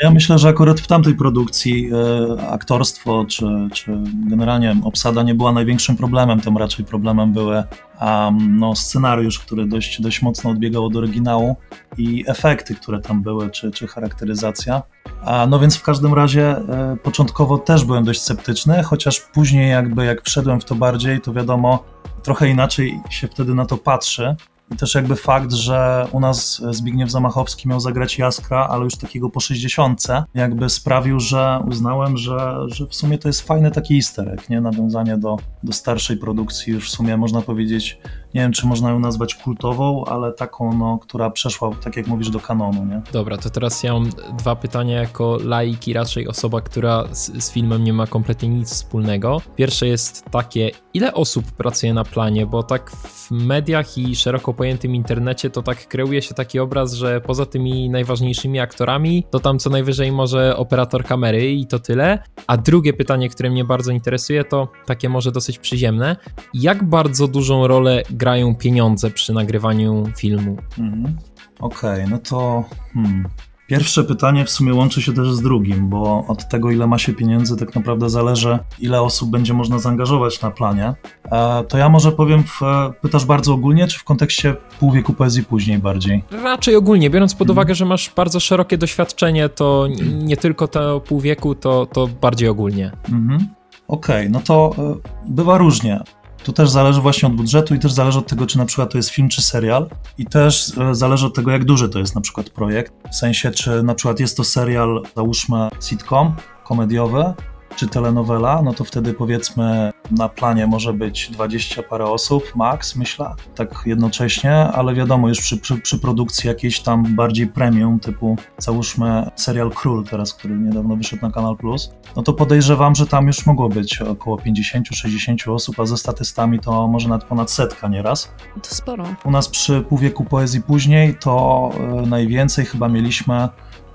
Ja 0.01 0.11
myślę, 0.11 0.39
że 0.39 0.49
akurat 0.49 0.79
w 0.79 0.87
tamtej 0.87 1.15
produkcji 1.15 1.89
e, 1.93 2.49
aktorstwo 2.49 3.25
czy, 3.25 3.45
czy 3.73 3.97
generalnie 4.29 4.75
obsada 4.83 5.23
nie 5.23 5.35
była 5.35 5.51
największym 5.51 5.97
problemem, 5.97 6.39
tym 6.39 6.57
raczej 6.57 6.85
problemem 6.85 7.33
były 7.33 7.63
um, 8.01 8.59
no, 8.59 8.75
scenariusz, 8.75 9.39
który 9.39 9.65
dość, 9.65 10.01
dość 10.01 10.21
mocno 10.21 10.49
odbiegał 10.49 10.85
od 10.85 10.95
oryginału 10.95 11.55
i 11.97 12.23
efekty, 12.27 12.75
które 12.75 12.99
tam 12.99 13.21
były, 13.21 13.49
czy, 13.49 13.71
czy 13.71 13.87
charakteryzacja. 13.87 14.81
A, 15.25 15.47
no 15.47 15.59
więc 15.59 15.77
w 15.77 15.83
każdym 15.83 16.13
razie 16.13 16.47
e, 16.49 16.97
początkowo 17.03 17.57
też 17.57 17.85
byłem 17.85 18.03
dość 18.03 18.21
sceptyczny, 18.21 18.83
chociaż 18.83 19.19
później 19.19 19.69
jakby 19.69 20.05
jak 20.05 20.21
wszedłem 20.21 20.61
w 20.61 20.65
to 20.65 20.75
bardziej, 20.75 21.21
to 21.21 21.33
wiadomo, 21.33 21.83
trochę 22.23 22.49
inaczej 22.49 22.99
się 23.09 23.27
wtedy 23.27 23.55
na 23.55 23.65
to 23.65 23.77
patrzy. 23.77 24.35
I 24.71 24.75
też 24.75 24.95
jakby 24.95 25.15
fakt, 25.15 25.51
że 25.51 26.07
u 26.11 26.19
nas 26.19 26.61
Zbigniew 26.71 27.11
Zamachowski 27.11 27.69
miał 27.69 27.79
zagrać 27.79 28.17
Jaskra, 28.17 28.67
ale 28.67 28.83
już 28.83 28.95
takiego 28.95 29.29
po 29.29 29.39
60, 29.39 30.07
jakby 30.33 30.69
sprawił, 30.69 31.19
że 31.19 31.59
uznałem, 31.67 32.17
że, 32.17 32.55
że 32.67 32.87
w 32.87 32.95
sumie 32.95 33.17
to 33.17 33.29
jest 33.29 33.41
fajny 33.41 33.71
taki 33.71 33.95
easter 33.95 34.29
egg, 34.29 34.49
nie? 34.49 34.61
Nawiązanie 34.61 35.17
do, 35.17 35.37
do 35.63 35.73
starszej 35.73 36.17
produkcji, 36.17 36.73
już 36.73 36.89
w 36.89 36.93
sumie 36.93 37.17
można 37.17 37.41
powiedzieć 37.41 37.99
nie 38.33 38.41
wiem, 38.41 38.51
czy 38.51 38.67
można 38.67 38.89
ją 38.89 38.99
nazwać 38.99 39.35
kultową, 39.35 40.05
ale 40.05 40.31
taką, 40.31 40.77
no, 40.77 40.99
która 41.01 41.29
przeszła, 41.29 41.71
tak 41.83 41.97
jak 41.97 42.07
mówisz, 42.07 42.29
do 42.29 42.39
kanonu, 42.39 42.85
nie? 42.85 43.01
Dobra, 43.11 43.37
to 43.37 43.49
teraz 43.49 43.83
ja 43.83 43.93
mam 43.93 44.09
dwa 44.37 44.55
pytania 44.55 45.01
jako 45.01 45.37
laik 45.43 45.87
i 45.87 45.93
raczej 45.93 46.27
osoba, 46.27 46.61
która 46.61 47.03
z, 47.11 47.43
z 47.43 47.51
filmem 47.51 47.83
nie 47.83 47.93
ma 47.93 48.07
kompletnie 48.07 48.49
nic 48.49 48.69
wspólnego. 48.69 49.41
Pierwsze 49.55 49.87
jest 49.87 50.25
takie, 50.31 50.71
ile 50.93 51.13
osób 51.13 51.51
pracuje 51.51 51.93
na 51.93 52.03
planie, 52.03 52.45
bo 52.45 52.63
tak 52.63 52.91
w 52.91 53.31
mediach 53.31 53.97
i 53.97 54.15
szeroko 54.15 54.53
pojętym 54.53 54.95
internecie 54.95 55.49
to 55.49 55.61
tak 55.61 55.87
kreuje 55.87 56.21
się 56.21 56.33
taki 56.33 56.59
obraz, 56.59 56.93
że 56.93 57.21
poza 57.21 57.45
tymi 57.45 57.89
najważniejszymi 57.89 58.59
aktorami, 58.59 59.25
to 59.29 59.39
tam 59.39 59.59
co 59.59 59.69
najwyżej 59.69 60.11
może 60.11 60.57
operator 60.57 61.03
kamery 61.03 61.51
i 61.51 61.67
to 61.67 61.79
tyle. 61.79 62.23
A 62.47 62.57
drugie 62.57 62.93
pytanie, 62.93 63.29
które 63.29 63.49
mnie 63.49 63.65
bardzo 63.65 63.91
interesuje, 63.91 64.43
to 64.43 64.67
takie 64.85 65.09
może 65.09 65.31
dosyć 65.31 65.59
przyziemne. 65.59 66.15
Jak 66.53 66.83
bardzo 66.83 67.27
dużą 67.27 67.67
rolę 67.67 68.03
grają 68.23 68.55
pieniądze 68.55 69.09
przy 69.09 69.33
nagrywaniu 69.33 70.03
filmu? 70.17 70.57
Mhm. 70.79 71.17
Okej, 71.59 72.05
no 72.09 72.17
to 72.17 72.63
hmm. 72.93 73.27
pierwsze 73.67 74.03
pytanie 74.03 74.45
w 74.45 74.49
sumie 74.49 74.73
łączy 74.73 75.01
się 75.01 75.13
też 75.13 75.31
z 75.33 75.41
drugim, 75.41 75.89
bo 75.89 76.25
od 76.27 76.49
tego, 76.49 76.71
ile 76.71 76.87
ma 76.87 76.97
się 76.97 77.13
pieniędzy, 77.13 77.57
tak 77.57 77.75
naprawdę 77.75 78.09
zależy, 78.09 78.59
ile 78.79 79.01
osób 79.01 79.29
będzie 79.29 79.53
można 79.53 79.79
zaangażować 79.79 80.41
na 80.41 80.51
planie. 80.51 80.93
E, 81.31 81.63
to 81.63 81.77
ja 81.77 81.89
może 81.89 82.11
powiem, 82.11 82.43
w, 82.43 82.59
pytasz 83.01 83.25
bardzo 83.25 83.53
ogólnie, 83.53 83.87
czy 83.87 83.99
w 83.99 84.03
kontekście 84.03 84.55
pół 84.79 84.91
wieku 84.91 85.13
poezji 85.13 85.43
później 85.43 85.77
bardziej? 85.77 86.23
Raczej 86.43 86.75
ogólnie, 86.75 87.09
biorąc 87.09 87.33
pod 87.33 87.41
Mhm. 87.49 87.53
uwagę, 87.57 87.75
że 87.75 87.85
masz 87.85 88.11
bardzo 88.15 88.39
szerokie 88.39 88.77
doświadczenie, 88.77 89.49
to 89.49 89.87
nie 90.23 90.37
tylko 90.37 90.67
to 90.67 90.99
pół 90.99 91.19
wieku, 91.19 91.55
to, 91.55 91.85
to 91.85 92.07
bardziej 92.21 92.49
ogólnie. 92.49 92.91
Mhm. 93.11 93.47
Okej, 93.87 94.29
no 94.29 94.39
to 94.45 94.71
e, 94.77 94.95
bywa 95.25 95.57
różnie. 95.57 95.99
To 96.43 96.53
też 96.53 96.69
zależy 96.69 97.01
właśnie 97.01 97.27
od 97.27 97.35
budżetu 97.35 97.75
i 97.75 97.79
też 97.79 97.91
zależy 97.91 98.19
od 98.19 98.27
tego, 98.27 98.47
czy 98.47 98.57
na 98.57 98.65
przykład 98.65 98.91
to 98.91 98.97
jest 98.97 99.09
film 99.09 99.29
czy 99.29 99.41
serial. 99.41 99.89
I 100.17 100.25
też 100.25 100.77
e, 100.77 100.95
zależy 100.95 101.25
od 101.25 101.35
tego, 101.35 101.51
jak 101.51 101.65
duży 101.65 101.89
to 101.89 101.99
jest 101.99 102.15
na 102.15 102.21
przykład 102.21 102.49
projekt. 102.49 102.93
W 103.11 103.15
sensie, 103.15 103.51
czy 103.51 103.83
na 103.83 103.95
przykład 103.95 104.19
jest 104.19 104.37
to 104.37 104.43
serial, 104.43 105.03
załóżmy 105.15 105.69
sitcom 105.81 106.35
komediowy, 106.63 107.33
czy 107.75 107.87
telenowela, 107.87 108.61
no 108.61 108.73
to 108.73 108.83
wtedy 108.83 109.13
powiedzmy 109.13 109.91
na 110.11 110.29
planie 110.29 110.67
może 110.67 110.93
być 110.93 111.31
20 111.31 111.83
parę 111.83 112.05
osób, 112.05 112.55
max, 112.55 112.95
myślę, 112.95 113.35
tak 113.55 113.83
jednocześnie, 113.85 114.55
ale 114.55 114.93
wiadomo, 114.93 115.29
już 115.29 115.41
przy, 115.41 115.57
przy, 115.57 115.77
przy 115.77 115.99
produkcji 115.99 116.47
jakiejś 116.47 116.79
tam 116.79 117.15
bardziej 117.15 117.47
premium, 117.47 117.99
typu 117.99 118.37
załóżmy 118.57 119.29
serial 119.35 119.71
Król 119.71 120.03
teraz, 120.03 120.33
który 120.33 120.55
niedawno 120.55 120.95
wyszedł 120.95 121.21
na 121.21 121.31
Kanal 121.31 121.57
Plus, 121.57 121.93
no 122.15 122.23
to 122.23 122.33
podejrzewam, 122.33 122.95
że 122.95 123.07
tam 123.07 123.27
już 123.27 123.45
mogło 123.45 123.69
być 123.69 124.01
około 124.01 124.37
50-60 124.37 125.53
osób, 125.53 125.79
a 125.79 125.85
ze 125.85 125.97
statystami 125.97 126.59
to 126.59 126.87
może 126.87 127.09
nawet 127.09 127.27
ponad 127.27 127.51
setka 127.51 127.87
nieraz. 127.87 128.31
To 128.61 128.75
sporo. 128.75 129.03
U 129.25 129.31
nas 129.31 129.49
przy 129.49 129.81
półwieku 129.81 130.25
poezji 130.25 130.61
później 130.61 131.15
to 131.15 131.69
e, 131.79 132.07
najwięcej 132.07 132.65
chyba 132.65 132.87
mieliśmy 132.87 133.49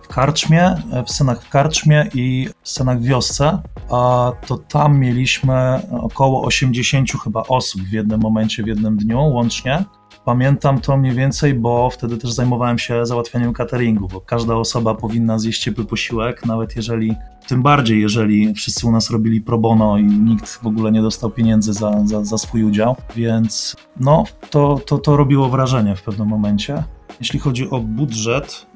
w 0.08 0.14
karczmie, 0.14 0.62
e, 0.92 1.04
w 1.06 1.10
scenach 1.10 1.42
w 1.42 1.48
karczmie 1.48 2.06
i 2.14 2.48
w 2.62 2.68
scenach 2.68 3.00
w 3.00 3.04
wiosce, 3.04 3.62
a 3.90 4.32
to 4.46 4.58
tam 4.58 4.98
mieliśmy 4.98 5.80
około 6.00 6.44
80 6.44 7.10
chyba 7.24 7.42
osób 7.42 7.82
w 7.82 7.92
jednym 7.92 8.20
momencie, 8.20 8.62
w 8.62 8.66
jednym 8.66 8.96
dniu 8.96 9.20
łącznie. 9.20 9.84
Pamiętam 10.24 10.80
to 10.80 10.96
mniej 10.96 11.14
więcej, 11.14 11.54
bo 11.54 11.90
wtedy 11.90 12.16
też 12.16 12.32
zajmowałem 12.32 12.78
się 12.78 13.06
załatwianiem 13.06 13.52
cateringu, 13.52 14.08
bo 14.08 14.20
każda 14.20 14.54
osoba 14.54 14.94
powinna 14.94 15.38
zjeść 15.38 15.62
ciepły 15.62 15.84
posiłek, 15.84 16.46
nawet 16.46 16.76
jeżeli, 16.76 17.14
tym 17.46 17.62
bardziej 17.62 18.00
jeżeli 18.00 18.54
wszyscy 18.54 18.86
u 18.86 18.92
nas 18.92 19.10
robili 19.10 19.40
pro 19.40 19.58
bono 19.58 19.98
i 19.98 20.04
nikt 20.04 20.48
w 20.48 20.66
ogóle 20.66 20.92
nie 20.92 21.02
dostał 21.02 21.30
pieniędzy 21.30 21.72
za, 21.72 21.92
za, 22.04 22.24
za 22.24 22.38
swój 22.38 22.64
udział, 22.64 22.96
więc 23.16 23.76
no, 24.00 24.24
to, 24.50 24.80
to, 24.86 24.98
to 24.98 25.16
robiło 25.16 25.48
wrażenie 25.48 25.96
w 25.96 26.02
pewnym 26.02 26.28
momencie. 26.28 26.82
Jeśli 27.20 27.38
chodzi 27.38 27.70
o 27.70 27.80
budżet, 27.80 28.66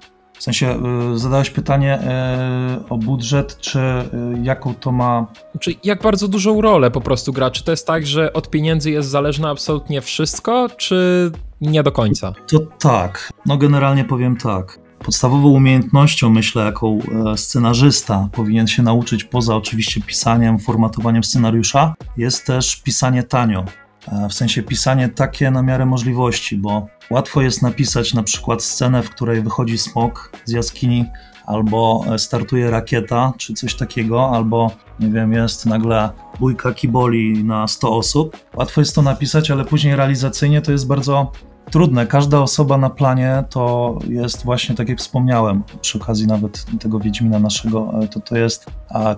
w 0.43 0.45
sensie 0.45 0.79
y, 1.15 1.19
zadałeś 1.19 1.51
pytanie 1.51 1.99
y, 2.01 2.89
o 2.89 2.99
budżet, 2.99 3.59
czy 3.61 3.79
y, 3.79 4.05
jaką 4.43 4.75
to 4.75 4.93
ma 4.93 5.27
Czy 5.61 5.75
jak 5.85 6.03
bardzo 6.03 6.29
dużą 6.29 6.61
rolę 6.61 6.91
po 6.91 7.01
prostu 7.01 7.33
gra? 7.33 7.51
Czy 7.51 7.65
to 7.65 7.71
jest 7.71 7.87
tak, 7.87 8.07
że 8.07 8.33
od 8.33 8.51
pieniędzy 8.51 8.91
jest 8.91 9.09
zależne 9.09 9.49
absolutnie 9.49 10.01
wszystko, 10.01 10.69
czy 10.77 11.31
nie 11.61 11.83
do 11.83 11.93
końca? 11.93 12.33
To 12.51 12.59
tak. 12.79 13.33
No 13.47 13.57
generalnie 13.57 14.05
powiem 14.05 14.37
tak. 14.37 14.79
Podstawową 14.99 15.49
umiejętnością, 15.49 16.31
myślę, 16.31 16.65
jaką 16.65 16.99
e, 17.33 17.37
scenarzysta 17.37 18.29
powinien 18.33 18.67
się 18.67 18.83
nauczyć, 18.83 19.25
poza 19.25 19.57
oczywiście 19.57 20.01
pisaniem, 20.01 20.59
formatowaniem 20.59 21.25
scenariusza, 21.25 21.95
jest 22.17 22.47
też 22.47 22.77
pisanie 22.77 23.23
tanio. 23.23 23.65
E, 24.09 24.29
W 24.29 24.35
sensie 24.35 24.63
pisanie 24.63 25.09
takie 25.09 25.51
na 25.51 25.63
miarę 25.63 25.87
możliwości, 25.87 26.57
bo 26.57 26.87
łatwo 27.11 27.43
jest 27.43 27.63
napisać 27.63 28.15
na 28.15 28.23
przykład 28.23 28.63
scenę, 28.63 29.03
w 29.03 29.11
której 29.11 29.43
wychodzi 29.43 29.79
smok 29.79 30.33
z 30.45 30.53
jaskini, 30.53 31.05
albo 31.47 32.05
e, 32.15 32.19
startuje 32.19 32.71
rakieta, 32.71 33.33
czy 33.39 33.55
coś 33.55 33.75
takiego, 33.75 34.31
albo 34.31 34.71
nie 35.01 35.09
wiem, 35.09 35.33
jest 35.33 35.67
nagle 35.67 36.11
bójka 36.41 36.73
kiboli 36.73 37.45
na 37.45 37.69
100 37.69 37.97
osób. 37.97 38.37
Łatwo 38.57 38.81
jest 38.81 38.95
to 38.95 39.03
napisać, 39.03 39.51
ale 39.51 39.65
później 39.65 39.97
realizacyjnie 39.97 40.63
to 40.63 40.73
jest 40.73 40.87
bardzo 40.87 41.33
trudne. 41.71 42.07
Każda 42.07 42.41
osoba 42.41 42.79
na 42.79 42.91
planie 42.91 43.45
to 43.51 43.99
jest 44.09 44.45
właśnie, 44.45 44.75
tak 44.75 44.89
jak 44.89 44.99
wspomniałem, 44.99 45.63
przy 45.81 45.99
okazji 45.99 46.27
nawet 46.27 46.67
tego 46.81 47.01
Wiedźmina 47.01 47.39
naszego, 47.39 47.93
e, 48.03 48.09
to, 48.09 48.21
to 48.21 48.37
jest 48.37 48.67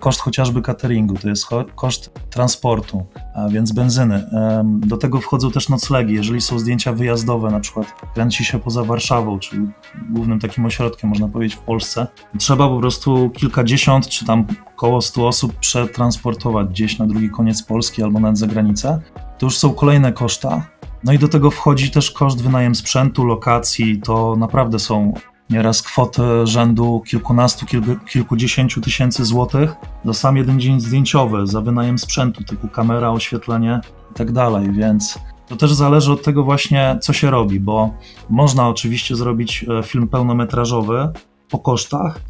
koszt 0.00 0.20
chociażby 0.20 0.62
cateringu, 0.62 1.14
to 1.14 1.28
jest 1.28 1.46
koszt 1.74 2.10
transportu, 2.30 3.06
a 3.34 3.48
więc 3.48 3.72
benzyny. 3.72 4.24
Do 4.64 4.96
tego 4.96 5.20
wchodzą 5.20 5.50
też 5.50 5.68
noclegi. 5.68 6.14
Jeżeli 6.14 6.40
są 6.40 6.58
zdjęcia 6.58 6.92
wyjazdowe, 6.92 7.50
na 7.50 7.60
przykład 7.60 7.86
kręci 8.14 8.44
się 8.44 8.58
poza 8.58 8.84
Warszawą, 8.84 9.38
czyli 9.38 9.66
głównym 10.10 10.40
takim 10.40 10.66
ośrodkiem, 10.66 11.10
można 11.10 11.28
powiedzieć, 11.28 11.56
w 11.56 11.60
Polsce, 11.60 12.06
trzeba 12.38 12.68
po 12.68 12.78
prostu 12.78 13.30
kilkadziesiąt, 13.30 14.08
czy 14.08 14.24
tam 14.24 14.46
koło 14.76 15.02
stu 15.02 15.26
osób 15.26 15.54
przetransportować 15.58 16.68
gdzieś 16.68 16.98
na 16.98 17.06
drugi 17.06 17.30
koniec 17.30 17.62
Polski 17.62 18.02
albo 18.02 18.20
nawet 18.20 18.38
za 18.38 18.46
granicę. 18.46 19.00
To 19.38 19.46
już 19.46 19.58
są 19.58 19.74
kolejne 19.74 20.12
koszta, 20.12 20.66
no 21.04 21.12
i 21.12 21.18
do 21.18 21.28
tego 21.28 21.50
wchodzi 21.50 21.90
też 21.90 22.10
koszt 22.10 22.42
wynajem 22.42 22.74
sprzętu, 22.74 23.24
lokacji. 23.24 24.00
To 24.00 24.36
naprawdę 24.36 24.78
są 24.78 25.14
nieraz 25.50 25.82
kwoty 25.82 26.22
rzędu 26.44 27.02
kilkunastu, 27.06 27.66
kilku, 27.66 27.96
kilkudziesięciu 28.06 28.80
tysięcy 28.80 29.24
złotych 29.24 29.74
za 30.04 30.14
sam 30.14 30.36
jeden 30.36 30.60
dzień 30.60 30.80
zdjęciowy, 30.80 31.46
za 31.46 31.60
wynajem 31.60 31.98
sprzętu 31.98 32.44
typu 32.44 32.68
kamera, 32.68 33.10
oświetlenie 33.10 33.80
i 34.10 34.14
tak 34.14 34.32
więc 34.72 35.18
to 35.46 35.56
też 35.56 35.74
zależy 35.74 36.12
od 36.12 36.22
tego 36.22 36.44
właśnie, 36.44 36.98
co 37.02 37.12
się 37.12 37.30
robi, 37.30 37.60
bo 37.60 37.90
można 38.30 38.68
oczywiście 38.68 39.16
zrobić 39.16 39.64
e, 39.78 39.82
film 39.82 40.08
pełnometrażowy 40.08 41.08
po 41.50 41.58
kosztach, 41.58 42.20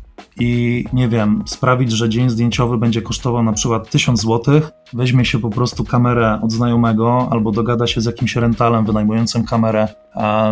i 0.40 0.84
nie 0.92 1.08
wiem, 1.08 1.42
sprawić, 1.46 1.92
że 1.92 2.08
dzień 2.08 2.30
zdjęciowy 2.30 2.78
będzie 2.78 3.02
kosztował 3.02 3.42
na 3.42 3.52
przykład 3.52 3.90
1000 3.90 4.20
zł, 4.20 4.60
weźmie 4.92 5.24
się 5.24 5.38
po 5.38 5.50
prostu 5.50 5.84
kamerę 5.84 6.40
od 6.42 6.52
znajomego 6.52 7.28
albo 7.30 7.52
dogada 7.52 7.86
się 7.86 8.00
z 8.00 8.04
jakimś 8.04 8.36
rentalem 8.36 8.84
wynajmującym 8.84 9.44
kamerę, 9.44 9.88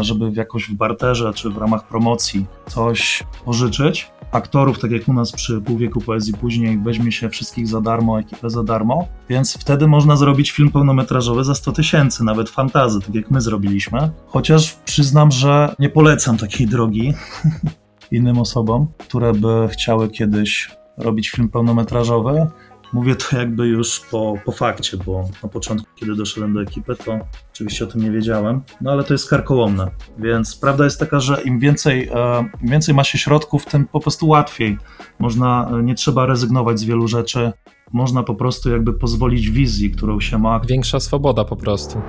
żeby 0.00 0.32
jakoś 0.34 0.68
w 0.68 0.74
barterze 0.74 1.32
czy 1.34 1.50
w 1.50 1.56
ramach 1.56 1.88
promocji 1.88 2.46
coś 2.68 3.24
pożyczyć. 3.44 4.10
Aktorów, 4.32 4.78
tak 4.78 4.90
jak 4.90 5.08
u 5.08 5.12
nas 5.12 5.32
przy 5.32 5.60
półwieku 5.60 6.00
poezji 6.00 6.34
później, 6.34 6.78
weźmie 6.78 7.12
się 7.12 7.28
wszystkich 7.28 7.68
za 7.68 7.80
darmo, 7.80 8.20
ekipę 8.20 8.50
za 8.50 8.62
darmo, 8.62 9.08
więc 9.28 9.58
wtedy 9.60 9.88
można 9.88 10.16
zrobić 10.16 10.50
film 10.50 10.70
pełnometrażowy 10.70 11.44
za 11.44 11.54
100 11.54 11.72
tysięcy, 11.72 12.24
nawet 12.24 12.50
fantazy, 12.50 13.00
tak 13.00 13.14
jak 13.14 13.30
my 13.30 13.40
zrobiliśmy. 13.40 14.10
Chociaż 14.26 14.74
przyznam, 14.84 15.30
że 15.30 15.74
nie 15.78 15.88
polecam 15.88 16.36
takiej 16.36 16.66
drogi 16.66 17.12
innym 18.12 18.38
osobom, 18.38 18.86
które 18.98 19.32
by 19.32 19.68
chciały 19.72 20.08
kiedyś 20.08 20.70
robić 20.98 21.30
film 21.30 21.48
pełnometrażowy. 21.48 22.46
Mówię 22.92 23.16
to 23.16 23.36
jakby 23.36 23.66
już 23.66 24.00
po, 24.00 24.34
po 24.44 24.52
fakcie, 24.52 24.96
bo 24.96 25.28
na 25.42 25.48
początku, 25.48 25.88
kiedy 25.96 26.14
doszedłem 26.14 26.54
do 26.54 26.62
ekipy, 26.62 26.96
to 26.96 27.18
oczywiście 27.52 27.84
o 27.84 27.86
tym 27.86 28.00
nie 28.00 28.10
wiedziałem, 28.10 28.62
no 28.80 28.92
ale 28.92 29.04
to 29.04 29.14
jest 29.14 29.30
karkołomne. 29.30 29.90
Więc 30.18 30.56
prawda 30.56 30.84
jest 30.84 31.00
taka, 31.00 31.20
że 31.20 31.42
im 31.42 31.58
więcej, 31.58 32.08
e, 32.14 32.48
im 32.62 32.68
więcej 32.68 32.94
ma 32.94 33.04
się 33.04 33.18
środków, 33.18 33.66
tym 33.66 33.86
po 33.86 34.00
prostu 34.00 34.28
łatwiej. 34.28 34.78
Można, 35.18 35.70
e, 35.70 35.82
nie 35.82 35.94
trzeba 35.94 36.26
rezygnować 36.26 36.80
z 36.80 36.84
wielu 36.84 37.08
rzeczy, 37.08 37.52
można 37.92 38.22
po 38.22 38.34
prostu 38.34 38.70
jakby 38.70 38.92
pozwolić 38.92 39.50
wizji, 39.50 39.90
którą 39.90 40.20
się 40.20 40.38
ma. 40.38 40.60
Większa 40.60 41.00
swoboda 41.00 41.44
po 41.44 41.56
prostu. 41.56 42.02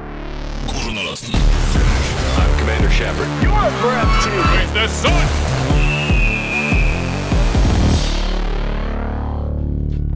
Górnolotny. 0.67 1.39
I'm 2.37 2.59
Commander 2.59 2.91
Shepard. 2.91 3.43
You 3.43 3.51
are 3.51 3.71
breathtaking. 3.81 4.73
The 4.73 4.89
sun! 4.89 5.52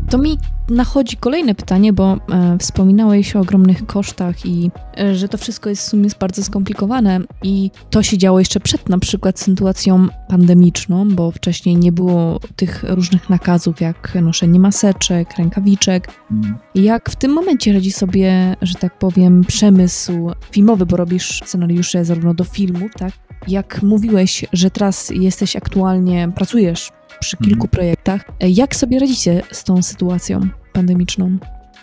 To 0.09 0.17
mi 0.17 0.37
nachodzi 0.69 1.17
kolejne 1.17 1.55
pytanie, 1.55 1.93
bo 1.93 2.13
e, 2.13 2.57
wspominałeś 2.57 3.35
o 3.35 3.39
ogromnych 3.39 3.85
kosztach 3.85 4.45
i 4.45 4.71
e, 4.97 5.15
że 5.15 5.27
to 5.27 5.37
wszystko 5.37 5.69
jest 5.69 5.81
w 5.81 5.89
sumie 5.89 6.09
bardzo 6.19 6.43
skomplikowane 6.43 7.19
i 7.43 7.71
to 7.89 8.03
się 8.03 8.17
działo 8.17 8.39
jeszcze 8.39 8.59
przed 8.59 8.89
na 8.89 8.99
przykład 8.99 9.39
sytuacją 9.39 10.07
pandemiczną, 10.27 11.15
bo 11.15 11.31
wcześniej 11.31 11.75
nie 11.75 11.91
było 11.91 12.39
tych 12.55 12.83
różnych 12.83 13.29
nakazów 13.29 13.81
jak 13.81 14.17
noszenie 14.21 14.59
maseczek, 14.59 15.37
rękawiczek. 15.37 16.07
Mm. 16.31 16.57
Jak 16.75 17.09
w 17.09 17.15
tym 17.15 17.31
momencie 17.31 17.73
radzi 17.73 17.91
sobie, 17.91 18.55
że 18.61 18.75
tak 18.75 18.97
powiem, 18.97 19.43
przemysł 19.47 20.31
filmowy, 20.51 20.85
bo 20.85 20.97
robisz 20.97 21.41
scenariusze 21.45 22.05
zarówno 22.05 22.33
do 22.33 22.43
filmu, 22.43 22.89
tak? 22.99 23.13
Jak 23.47 23.83
mówiłeś, 23.83 24.45
że 24.53 24.71
teraz 24.71 25.09
jesteś 25.09 25.55
aktualnie, 25.55 26.31
pracujesz 26.35 26.91
przy 27.19 27.37
kilku 27.37 27.53
Mhm. 27.53 27.69
projektach, 27.69 28.21
jak 28.39 28.75
sobie 28.75 28.99
radzicie 28.99 29.41
z 29.51 29.63
tą 29.63 29.81
sytuacją 29.81 30.41
pandemiczną? 30.73 31.37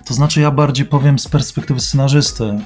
To 0.07 0.15
znaczy, 0.15 0.41
ja 0.41 0.51
bardziej 0.51 0.87
powiem 0.87 1.19
z 1.19 1.29
perspektywy 1.29 1.81
scenarzysty. 1.81 2.59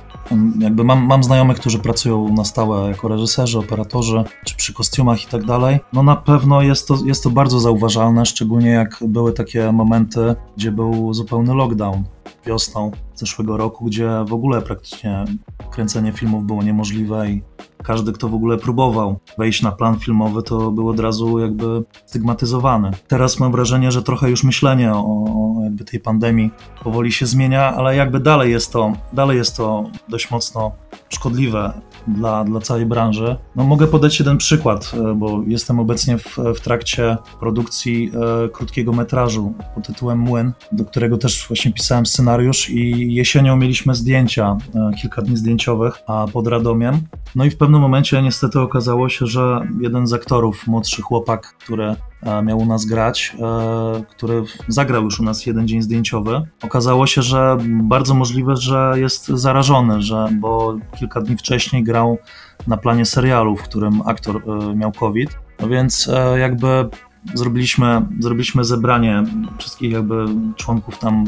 Jakby 0.58 0.84
mam, 0.84 1.06
mam 1.06 1.24
znajomych, 1.24 1.56
którzy 1.56 1.78
pracują 1.78 2.28
na 2.28 2.44
stałe 2.44 2.88
jako 2.88 3.08
reżyserzy, 3.08 3.58
operatorzy, 3.58 4.24
czy 4.44 4.56
przy 4.56 4.74
kostiumach 4.74 5.24
i 5.24 5.26
tak 5.26 5.44
dalej. 5.44 5.80
No 5.92 6.02
na 6.02 6.16
pewno 6.16 6.62
jest 6.62 6.88
to, 6.88 6.98
jest 7.04 7.22
to 7.24 7.30
bardzo 7.30 7.60
zauważalne, 7.60 8.26
szczególnie 8.26 8.70
jak 8.70 8.98
były 9.08 9.32
takie 9.32 9.72
momenty, 9.72 10.34
gdzie 10.56 10.72
był 10.72 11.14
zupełny 11.14 11.54
lockdown 11.54 12.04
wiosną 12.46 12.90
zeszłego 13.14 13.56
roku, 13.56 13.84
gdzie 13.84 14.10
w 14.28 14.32
ogóle 14.32 14.62
praktycznie 14.62 15.24
kręcenie 15.70 16.12
filmów 16.12 16.44
było 16.44 16.62
niemożliwe 16.62 17.30
i 17.30 17.42
każdy, 17.82 18.12
kto 18.12 18.28
w 18.28 18.34
ogóle 18.34 18.58
próbował 18.58 19.18
wejść 19.38 19.62
na 19.62 19.72
plan 19.72 19.98
filmowy, 19.98 20.42
to 20.42 20.70
był 20.70 20.88
od 20.88 21.00
razu 21.00 21.38
jakby 21.38 21.84
stygmatyzowany. 22.06 22.90
Teraz 23.08 23.40
mam 23.40 23.52
wrażenie, 23.52 23.92
że 23.92 24.02
trochę 24.02 24.30
już 24.30 24.44
myślenie 24.44 24.94
o, 24.94 25.54
jakby 25.64 25.84
tej 25.84 26.00
pandemii 26.00 26.50
powoli 26.84 27.12
się 27.12 27.26
zmienia, 27.26 27.74
ale 27.74 27.96
jakby 27.96 28.20
dalej 28.20 28.52
jest 28.52 28.72
to, 28.72 28.92
dalej 29.12 29.36
jest 29.36 29.56
to 29.56 29.90
dość 30.08 30.30
mocno 30.30 30.72
szkodliwe 31.08 31.80
dla, 32.08 32.44
dla 32.44 32.60
całej 32.60 32.86
branży. 32.86 33.36
No 33.56 33.64
mogę 33.64 33.86
podać 33.86 34.18
jeden 34.18 34.38
przykład, 34.38 34.92
e, 34.94 35.14
bo 35.14 35.42
jestem 35.46 35.80
obecnie 35.80 36.18
w, 36.18 36.38
w 36.56 36.60
trakcie 36.60 37.16
produkcji 37.40 38.12
e, 38.44 38.48
krótkiego 38.48 38.92
metrażu 38.92 39.54
pod 39.74 39.86
tytułem 39.86 40.18
Młyn, 40.18 40.52
do 40.72 40.84
którego 40.84 41.18
też 41.18 41.48
właśnie 41.48 41.72
pisałem 41.72 42.06
scenariusz 42.06 42.70
i 42.70 43.14
jesienią 43.14 43.56
mieliśmy 43.56 43.94
zdjęcia, 43.94 44.56
e, 44.74 44.90
kilka 45.00 45.22
dni 45.22 45.36
zdjęciowych 45.36 45.98
a 46.06 46.26
pod 46.32 46.46
Radomiem. 46.46 47.00
No 47.34 47.44
i 47.44 47.50
w 47.50 47.56
pewnym 47.56 47.80
momencie 47.80 48.22
niestety 48.22 48.60
okazało 48.60 49.08
się, 49.08 49.26
że 49.26 49.60
jeden 49.80 50.06
z 50.06 50.12
aktorów, 50.12 50.66
młodszy 50.66 51.02
chłopak, 51.02 51.54
który 51.58 51.94
miał 52.42 52.58
u 52.58 52.66
nas 52.66 52.84
grać, 52.84 53.36
e, 53.40 54.04
który 54.04 54.42
zagrał 54.68 55.04
już 55.04 55.20
u 55.20 55.24
nas 55.24 55.46
jeden 55.46 55.68
dzień 55.68 55.82
zdjęciowy. 55.82 56.42
Okazało 56.62 57.06
się, 57.06 57.22
że 57.22 57.58
bardzo 57.68 58.14
możliwe, 58.14 58.56
że 58.56 58.92
jest 58.96 59.26
zarażony, 59.26 60.02
że, 60.02 60.28
bo 60.32 60.76
kilka 60.98 61.20
dni 61.20 61.36
wcześniej 61.36 61.84
grał 61.84 62.18
na 62.66 62.76
planie 62.76 63.04
serialu, 63.04 63.56
w 63.56 63.62
którym 63.62 64.02
aktor 64.06 64.36
e, 64.36 64.76
miał 64.76 64.92
COVID. 64.92 65.38
No 65.60 65.68
więc 65.68 66.08
e, 66.08 66.38
jakby 66.38 66.88
zrobiliśmy, 67.34 68.02
zrobiliśmy 68.18 68.64
zebranie 68.64 69.24
wszystkich 69.58 69.92
jakby 69.92 70.26
członków 70.56 70.98
tam 70.98 71.24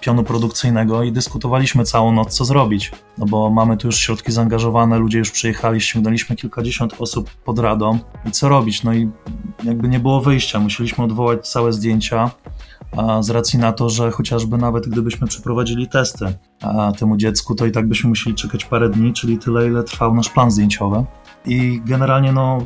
pionu 0.00 0.24
produkcyjnego 0.24 1.02
i 1.02 1.12
dyskutowaliśmy 1.12 1.84
całą 1.84 2.12
noc, 2.12 2.34
co 2.34 2.44
zrobić. 2.44 2.92
No 3.18 3.26
bo 3.26 3.50
mamy 3.50 3.76
tu 3.76 3.86
już 3.86 3.98
środki 3.98 4.32
zaangażowane, 4.32 4.98
ludzie 4.98 5.18
już 5.18 5.30
przyjechali, 5.30 5.80
ściągnęliśmy 5.80 6.36
kilkadziesiąt 6.36 6.94
osób 6.98 7.30
pod 7.30 7.58
radą 7.58 7.98
i 8.26 8.30
co 8.30 8.48
robić? 8.48 8.84
No 8.84 8.94
i 8.94 9.10
jakby 9.64 9.88
nie 9.88 10.00
było 10.00 10.20
wyjścia, 10.20 10.60
musieliśmy 10.60 11.04
odwołać 11.04 11.48
całe 11.48 11.72
zdjęcia, 11.72 12.30
z 13.20 13.30
racji 13.30 13.58
na 13.58 13.72
to, 13.72 13.90
że 13.90 14.10
chociażby 14.10 14.58
nawet 14.58 14.88
gdybyśmy 14.88 15.26
przeprowadzili 15.26 15.88
testy 15.88 16.26
temu 16.98 17.16
dziecku, 17.16 17.54
to 17.54 17.66
i 17.66 17.72
tak 17.72 17.88
byśmy 17.88 18.08
musieli 18.08 18.36
czekać 18.36 18.64
parę 18.64 18.88
dni, 18.88 19.12
czyli 19.12 19.38
tyle, 19.38 19.66
ile 19.66 19.82
trwał 19.84 20.14
nasz 20.14 20.28
plan 20.28 20.50
zdjęciowy. 20.50 21.04
I 21.46 21.82
generalnie, 21.84 22.32
no, 22.32 22.58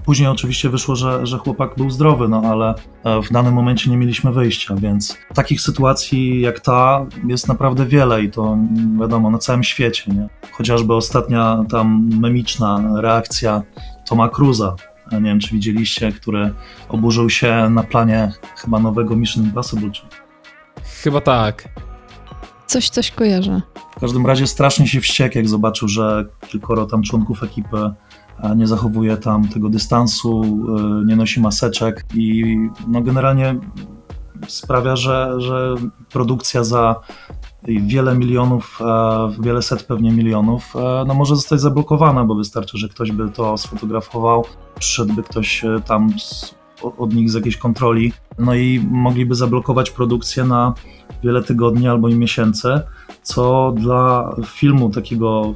później 0.00 0.28
oczywiście 0.28 0.68
wyszło, 0.68 0.96
że, 0.96 1.26
że 1.26 1.38
chłopak 1.38 1.76
był 1.76 1.90
zdrowy, 1.90 2.28
no 2.28 2.42
ale 2.44 2.74
e, 3.04 3.22
w 3.22 3.32
danym 3.32 3.54
momencie 3.54 3.90
nie 3.90 3.96
mieliśmy 3.96 4.32
wyjścia, 4.32 4.74
więc 4.74 5.18
takich 5.34 5.60
sytuacji 5.60 6.40
jak 6.40 6.60
ta 6.60 7.06
jest 7.28 7.48
naprawdę 7.48 7.86
wiele 7.86 8.22
i 8.22 8.30
to 8.30 8.52
mm, 8.52 8.98
wiadomo 9.00 9.30
na 9.30 9.38
całym 9.38 9.64
świecie, 9.64 10.12
nie? 10.12 10.28
Chociażby 10.52 10.94
ostatnia 10.94 11.64
tam 11.70 12.10
memiczna 12.20 12.82
reakcja 12.96 13.62
Toma 14.08 14.28
Cruza, 14.28 14.76
nie 15.12 15.20
wiem 15.20 15.40
czy 15.40 15.54
widzieliście, 15.54 16.12
który 16.12 16.54
oburzył 16.88 17.30
się 17.30 17.68
na 17.70 17.82
planie 17.82 18.32
chyba 18.56 18.78
nowego 18.78 19.16
Mission 19.16 19.44
Impossible, 19.44 19.90
czy 19.90 20.02
Chyba 21.02 21.20
tak. 21.20 21.68
Coś, 22.66 22.88
coś 22.88 23.10
kojarzę. 23.10 23.62
W 23.96 24.00
każdym 24.00 24.26
razie 24.26 24.46
strasznie 24.46 24.88
się 24.88 25.00
wściekł, 25.00 25.38
jak 25.38 25.48
zobaczył, 25.48 25.88
że 25.88 26.24
kilkoro 26.48 26.86
tam 26.86 27.02
członków 27.02 27.42
ekipy 27.42 27.76
e, 27.76 27.94
nie 28.56 28.66
zachowuje 28.66 29.16
tam 29.16 29.48
tego 29.48 29.68
dystansu, 29.68 30.42
e, 30.42 31.04
nie 31.04 31.16
nosi 31.16 31.40
maseczek 31.40 32.04
i 32.14 32.56
no 32.88 33.02
generalnie 33.02 33.60
sprawia, 34.48 34.96
że, 34.96 35.34
że 35.38 35.74
produkcja 36.12 36.64
za 36.64 37.00
wiele 37.68 38.14
milionów, 38.14 38.80
wiele 39.40 39.62
set 39.62 39.84
pewnie 39.84 40.12
milionów, 40.12 40.76
e, 40.76 41.04
no 41.06 41.14
może 41.14 41.36
zostać 41.36 41.60
zablokowana, 41.60 42.24
bo 42.24 42.34
wystarczy, 42.34 42.78
że 42.78 42.88
ktoś 42.88 43.12
by 43.12 43.30
to 43.30 43.58
sfotografował, 43.58 44.44
przyszedłby 44.78 45.22
ktoś 45.22 45.64
e, 45.64 45.80
tam 45.86 46.18
z, 46.18 46.54
od 46.98 47.14
nich 47.14 47.30
z 47.30 47.34
jakiejś 47.34 47.56
kontroli, 47.56 48.12
no 48.38 48.54
i 48.54 48.86
mogliby 48.90 49.34
zablokować 49.34 49.90
produkcję 49.90 50.44
na 50.44 50.74
wiele 51.24 51.42
tygodni 51.42 51.88
albo 51.88 52.08
i 52.08 52.14
miesięcy, 52.14 52.80
co 53.22 53.72
dla 53.76 54.36
filmu 54.46 54.90
takiego 54.90 55.54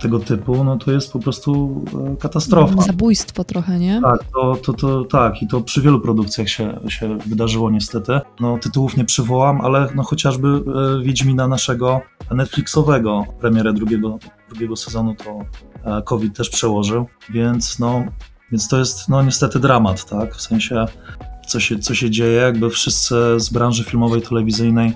tego 0.00 0.18
typu, 0.18 0.64
no 0.64 0.76
to 0.76 0.92
jest 0.92 1.12
po 1.12 1.18
prostu 1.18 1.84
e, 2.12 2.16
katastrofa. 2.16 2.82
Zabójstwo 2.82 3.44
trochę, 3.44 3.78
nie? 3.78 4.00
Tak, 4.02 4.24
to, 4.34 4.56
to, 4.56 4.72
to, 4.72 5.04
tak, 5.04 5.42
i 5.42 5.46
to 5.46 5.60
przy 5.60 5.82
wielu 5.82 6.00
produkcjach 6.00 6.48
się, 6.48 6.80
się 6.88 7.18
wydarzyło 7.18 7.70
niestety. 7.70 8.20
No, 8.40 8.58
tytułów 8.58 8.96
nie 8.96 9.04
przywołam, 9.04 9.60
ale 9.60 9.88
no, 9.94 10.02
chociażby 10.02 10.48
e, 10.48 11.02
Wiedźmina 11.02 11.48
naszego 11.48 12.00
Netflixowego, 12.30 13.24
premierę 13.40 13.72
drugiego, 13.72 14.18
drugiego 14.48 14.76
sezonu 14.76 15.14
to 15.14 15.38
e, 15.98 16.02
COVID 16.02 16.36
też 16.36 16.50
przełożył, 16.50 17.06
więc 17.30 17.78
no, 17.78 18.04
więc 18.50 18.68
to 18.68 18.78
jest 18.78 19.08
no 19.08 19.22
niestety 19.22 19.60
dramat, 19.60 20.04
tak, 20.04 20.36
w 20.36 20.42
sensie 20.42 20.86
co 21.46 21.60
się, 21.60 21.78
co 21.78 21.94
się 21.94 22.10
dzieje, 22.10 22.32
jakby 22.32 22.70
wszyscy 22.70 23.14
z 23.36 23.50
branży 23.50 23.84
filmowej, 23.84 24.22
telewizyjnej 24.22 24.92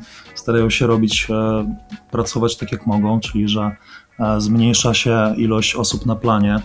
starają 0.51 0.71
się 0.71 0.87
robić, 0.87 1.27
e, 1.31 1.77
pracować 2.11 2.57
tak 2.57 2.73
jak 2.73 2.87
mogą, 2.87 3.21
czyli 3.21 3.49
że 3.49 3.77
e, 4.21 4.41
zmniejsza 4.41 4.95
się 4.95 5.35
ilość 5.37 5.75
osób 5.75 6.07
na 6.07 6.17
planie, 6.17 6.61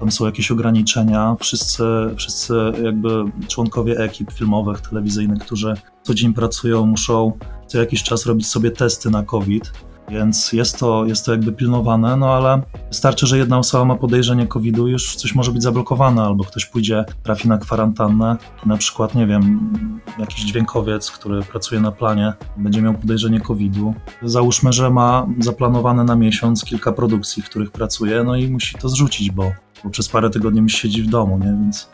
tam 0.00 0.10
są 0.10 0.26
jakieś 0.26 0.50
ograniczenia. 0.50 1.36
Wszyscy, 1.40 1.84
wszyscy 2.16 2.54
jakby 2.82 3.24
członkowie 3.48 3.98
ekip 3.98 4.32
filmowych, 4.32 4.80
telewizyjnych, 4.80 5.38
którzy 5.38 5.74
co 6.02 6.14
dzień 6.14 6.34
pracują, 6.34 6.86
muszą 6.86 7.32
co 7.66 7.78
jakiś 7.78 8.02
czas 8.02 8.26
robić 8.26 8.46
sobie 8.46 8.70
testy 8.70 9.10
na 9.10 9.22
COVID. 9.22 9.72
Więc 10.10 10.52
jest 10.52 10.78
to, 10.78 11.04
jest 11.04 11.26
to 11.26 11.32
jakby 11.32 11.52
pilnowane, 11.52 12.16
no 12.16 12.34
ale 12.34 12.62
wystarczy, 12.88 13.26
że 13.26 13.38
jedna 13.38 13.58
osoba 13.58 13.84
ma 13.84 13.96
podejrzenie 13.96 14.46
COVID-u, 14.46 14.88
już 14.88 15.16
coś 15.16 15.34
może 15.34 15.52
być 15.52 15.62
zablokowane, 15.62 16.22
albo 16.22 16.44
ktoś 16.44 16.66
pójdzie, 16.66 17.04
trafi 17.22 17.48
na 17.48 17.58
kwarantannę. 17.58 18.36
Na 18.66 18.76
przykład, 18.76 19.14
nie 19.14 19.26
wiem, 19.26 19.70
jakiś 20.18 20.44
dźwiękowiec, 20.44 21.10
który 21.10 21.42
pracuje 21.42 21.80
na 21.80 21.92
planie, 21.92 22.32
będzie 22.56 22.82
miał 22.82 22.94
podejrzenie 22.94 23.40
COVID-u. 23.40 23.94
Załóżmy, 24.22 24.72
że 24.72 24.90
ma 24.90 25.26
zaplanowane 25.38 26.04
na 26.04 26.16
miesiąc 26.16 26.64
kilka 26.64 26.92
produkcji, 26.92 27.42
w 27.42 27.50
których 27.50 27.70
pracuje, 27.70 28.24
no 28.24 28.36
i 28.36 28.50
musi 28.50 28.78
to 28.78 28.88
zrzucić, 28.88 29.30
bo, 29.30 29.52
bo 29.84 29.90
przez 29.90 30.08
parę 30.08 30.30
tygodni 30.30 30.62
musi 30.62 30.76
siedzieć 30.76 31.02
w 31.02 31.10
domu, 31.10 31.38
nie? 31.38 31.46
Więc 31.62 31.90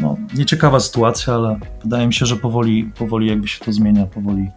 no, 0.00 0.16
nieciekawa 0.34 0.80
sytuacja, 0.80 1.34
ale 1.34 1.58
wydaje 1.82 2.06
mi 2.06 2.14
się, 2.14 2.26
że 2.26 2.36
powoli, 2.36 2.92
powoli 2.98 3.26
jakby 3.26 3.48
się 3.48 3.64
to 3.64 3.72
zmienia, 3.72 4.06
powoli. 4.06 4.50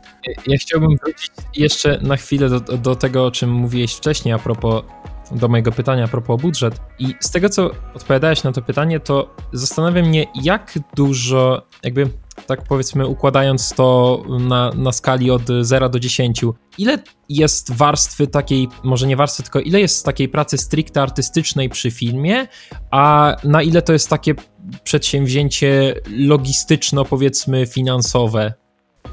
Ja 0.47 0.57
chciałbym 0.57 0.97
wrócić 1.03 1.31
jeszcze 1.55 1.99
na 2.01 2.17
chwilę 2.17 2.49
do, 2.49 2.59
do 2.59 2.95
tego, 2.95 3.25
o 3.25 3.31
czym 3.31 3.51
mówiłeś 3.51 3.93
wcześniej, 3.93 4.33
a 4.33 4.39
propos 4.39 4.83
do 5.31 5.47
mojego 5.47 5.71
pytania 5.71 6.03
a 6.03 6.07
propos 6.07 6.41
budżet. 6.41 6.81
I 6.99 7.15
z 7.19 7.31
tego, 7.31 7.49
co 7.49 7.71
odpowiadałeś 7.93 8.43
na 8.43 8.51
to 8.51 8.61
pytanie, 8.61 8.99
to 8.99 9.35
zastanawia 9.53 10.01
mnie, 10.01 10.25
jak 10.43 10.79
dużo, 10.95 11.67
jakby 11.83 12.09
tak 12.47 12.63
powiedzmy, 12.63 13.07
układając 13.07 13.73
to 13.73 14.23
na, 14.39 14.71
na 14.71 14.91
skali 14.91 15.31
od 15.31 15.41
0 15.61 15.89
do 15.89 15.99
10, 15.99 16.41
ile 16.77 16.97
jest 17.29 17.73
warstwy 17.73 18.27
takiej, 18.27 18.67
może 18.83 19.07
nie 19.07 19.15
warstwy, 19.15 19.43
tylko 19.43 19.59
ile 19.59 19.79
jest 19.79 20.05
takiej 20.05 20.29
pracy 20.29 20.57
stricte 20.57 21.01
artystycznej 21.01 21.69
przy 21.69 21.91
filmie, 21.91 22.47
a 22.91 23.35
na 23.43 23.61
ile 23.61 23.81
to 23.81 23.93
jest 23.93 24.09
takie 24.09 24.35
przedsięwzięcie 24.83 25.95
logistyczno, 26.17 27.05
powiedzmy, 27.05 27.65
finansowe? 27.65 28.53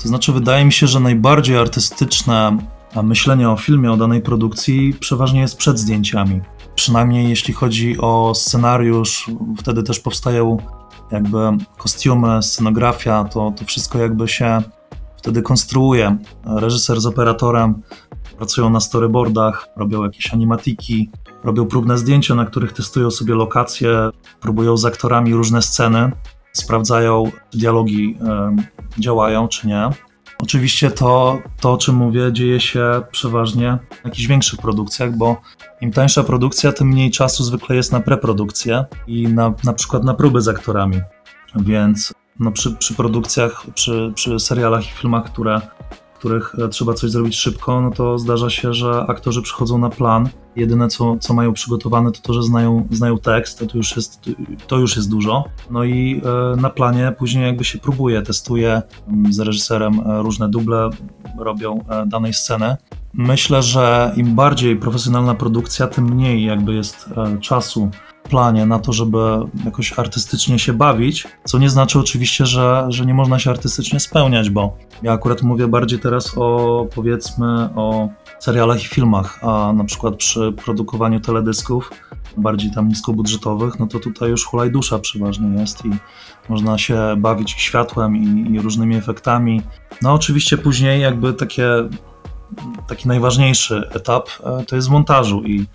To 0.02 0.08
znaczy, 0.08 0.32
wydaje 0.32 0.64
mi 0.64 0.72
się, 0.72 0.86
że 0.86 1.00
najbardziej 1.00 1.56
artystyczne 1.56 2.58
myślenie 3.02 3.50
o 3.50 3.56
filmie, 3.56 3.92
o 3.92 3.96
danej 3.96 4.20
produkcji 4.20 4.94
przeważnie 5.00 5.40
jest 5.40 5.56
przed 5.56 5.78
zdjęciami. 5.78 6.40
Przynajmniej 6.74 7.28
jeśli 7.28 7.54
chodzi 7.54 7.98
o 8.00 8.34
scenariusz, 8.34 9.30
wtedy 9.58 9.82
też 9.82 10.00
powstają 10.00 10.56
jakby 11.12 11.38
kostiumy, 11.78 12.42
scenografia, 12.42 13.24
to, 13.24 13.52
to 13.56 13.64
wszystko 13.64 13.98
jakby 13.98 14.28
się 14.28 14.62
wtedy 15.16 15.42
konstruuje. 15.42 16.16
Reżyser 16.46 17.00
z 17.00 17.06
operatorem 17.06 17.82
pracują 18.36 18.70
na 18.70 18.80
storyboardach, 18.80 19.68
robią 19.76 20.04
jakieś 20.04 20.32
animatiki, 20.34 21.10
robią 21.44 21.66
próbne 21.66 21.98
zdjęcia, 21.98 22.34
na 22.34 22.44
których 22.44 22.72
testują 22.72 23.10
sobie 23.10 23.34
lokacje, 23.34 24.10
próbują 24.40 24.76
z 24.76 24.84
aktorami 24.84 25.34
różne 25.34 25.62
sceny, 25.62 26.12
sprawdzają, 26.52 27.30
czy 27.50 27.58
dialogi 27.58 28.18
działają, 28.98 29.48
czy 29.48 29.66
nie. 29.66 29.90
Oczywiście 30.42 30.90
to, 30.90 31.38
to, 31.60 31.72
o 31.72 31.78
czym 31.78 31.94
mówię, 31.94 32.32
dzieje 32.32 32.60
się 32.60 33.02
przeważnie 33.10 33.78
w 34.02 34.04
jakichś 34.04 34.26
większych 34.26 34.60
produkcjach, 34.60 35.16
bo 35.16 35.40
im 35.80 35.92
tańsza 35.92 36.24
produkcja, 36.24 36.72
tym 36.72 36.88
mniej 36.88 37.10
czasu 37.10 37.44
zwykle 37.44 37.76
jest 37.76 37.92
na 37.92 38.00
preprodukcję 38.00 38.84
i 39.06 39.28
na, 39.28 39.54
na 39.64 39.72
przykład 39.72 40.04
na 40.04 40.14
próby 40.14 40.40
z 40.40 40.48
aktorami. 40.48 41.00
Więc 41.56 42.12
no 42.40 42.52
przy, 42.52 42.76
przy 42.76 42.94
produkcjach, 42.94 43.66
przy, 43.74 44.12
przy 44.14 44.40
serialach 44.40 44.86
i 44.88 44.92
filmach, 44.92 45.24
które, 45.24 45.60
których 46.24 46.54
e, 46.58 46.68
trzeba 46.68 46.94
coś 46.94 47.10
zrobić 47.10 47.36
szybko, 47.36 47.80
no 47.80 47.90
to 47.90 48.18
zdarza 48.18 48.50
się, 48.50 48.74
że 48.74 49.04
aktorzy 49.08 49.42
przychodzą 49.42 49.78
na 49.78 49.90
plan. 49.90 50.28
Jedyne, 50.56 50.88
co, 50.88 51.16
co 51.20 51.34
mają 51.34 51.52
przygotowane, 51.52 52.12
to 52.12 52.20
to, 52.20 52.32
że 52.32 52.42
znają, 52.42 52.88
znają 52.90 53.18
tekst, 53.18 53.58
to 53.58 53.76
już, 53.76 53.96
jest, 53.96 54.20
to 54.66 54.76
już 54.76 54.96
jest 54.96 55.10
dużo. 55.10 55.44
No 55.70 55.84
i 55.84 56.22
e, 56.24 56.56
na 56.60 56.70
planie 56.70 57.12
później 57.18 57.44
jakby 57.44 57.64
się 57.64 57.78
próbuje, 57.78 58.22
testuje 58.22 58.82
mm, 59.08 59.32
z 59.32 59.40
reżyserem 59.40 60.00
e, 60.00 60.22
różne 60.22 60.48
duble, 60.48 60.90
robią 61.38 61.84
danej 62.06 62.34
sceny. 62.34 62.76
Myślę, 63.16 63.62
że 63.62 64.12
im 64.16 64.34
bardziej 64.34 64.76
profesjonalna 64.76 65.34
produkcja, 65.34 65.86
tym 65.86 66.04
mniej 66.04 66.44
jakby 66.44 66.74
jest 66.74 67.10
e, 67.16 67.40
czasu 67.40 67.90
w 68.24 68.28
planie 68.28 68.66
na 68.66 68.78
to, 68.78 68.92
żeby 68.92 69.18
jakoś 69.64 69.98
artystycznie 69.98 70.58
się 70.58 70.72
bawić, 70.72 71.26
co 71.44 71.58
nie 71.58 71.70
znaczy 71.70 71.98
oczywiście, 71.98 72.46
że, 72.46 72.86
że 72.88 73.06
nie 73.06 73.14
można 73.14 73.38
się 73.38 73.50
artystycznie 73.50 74.00
spełniać, 74.00 74.50
bo 74.50 74.76
ja 75.02 75.12
akurat 75.12 75.42
mówię 75.42 75.68
bardziej 75.68 75.98
teraz 75.98 76.32
o 76.38 76.86
powiedzmy 76.94 77.68
o 77.76 78.08
serialach 78.38 78.82
i 78.82 78.86
filmach, 78.86 79.38
a 79.42 79.72
na 79.72 79.84
przykład 79.84 80.16
przy 80.16 80.52
produkowaniu 80.52 81.20
teledysków 81.20 81.90
bardziej 82.36 82.70
tam 82.70 82.88
niskobudżetowych, 82.88 83.78
no 83.78 83.86
to 83.86 83.98
tutaj 83.98 84.30
już 84.30 84.44
hulaj 84.44 84.70
dusza 84.70 84.98
przeważnie 84.98 85.60
jest 85.60 85.84
i 85.84 85.90
można 86.48 86.78
się 86.78 86.98
bawić 87.16 87.50
światłem 87.50 88.16
i, 88.16 88.54
i 88.54 88.60
różnymi 88.60 88.96
efektami. 88.96 89.62
No 90.02 90.12
oczywiście 90.12 90.58
później 90.58 91.00
jakby 91.00 91.32
takie 91.32 91.66
taki 92.88 93.08
najważniejszy 93.08 93.88
etap 93.94 94.28
e, 94.44 94.64
to 94.64 94.76
jest 94.76 94.88
w 94.88 94.90
montażu 94.90 95.42
i 95.42 95.66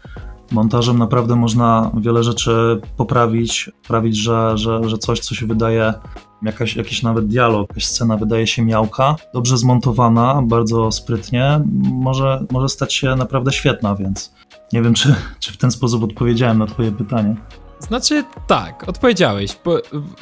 montażem 0.51 0.97
naprawdę 0.97 1.35
można 1.35 1.91
wiele 1.97 2.23
rzeczy 2.23 2.81
poprawić, 2.97 3.71
sprawić, 3.83 4.17
że, 4.17 4.57
że, 4.57 4.89
że 4.89 4.97
coś, 4.97 5.19
co 5.19 5.35
się 5.35 5.47
wydaje, 5.47 5.93
jakaś, 6.41 6.75
jakiś 6.75 7.03
nawet 7.03 7.27
dialog, 7.27 7.69
jakaś 7.69 7.85
scena 7.85 8.17
wydaje 8.17 8.47
się 8.47 8.65
miałka, 8.65 9.15
dobrze 9.33 9.57
zmontowana, 9.57 10.41
bardzo 10.45 10.91
sprytnie, 10.91 11.61
może, 11.91 12.45
może 12.51 12.69
stać 12.69 12.93
się 12.93 13.15
naprawdę 13.15 13.51
świetna, 13.51 13.95
więc 13.95 14.33
nie 14.73 14.81
wiem, 14.81 14.93
czy, 14.93 15.15
czy 15.39 15.51
w 15.51 15.57
ten 15.57 15.71
sposób 15.71 16.03
odpowiedziałem 16.03 16.57
na 16.57 16.65
twoje 16.65 16.91
pytanie. 16.91 17.35
Znaczy, 17.79 18.23
tak, 18.47 18.89
odpowiedziałeś. 18.89 19.55
Po, 19.55 19.77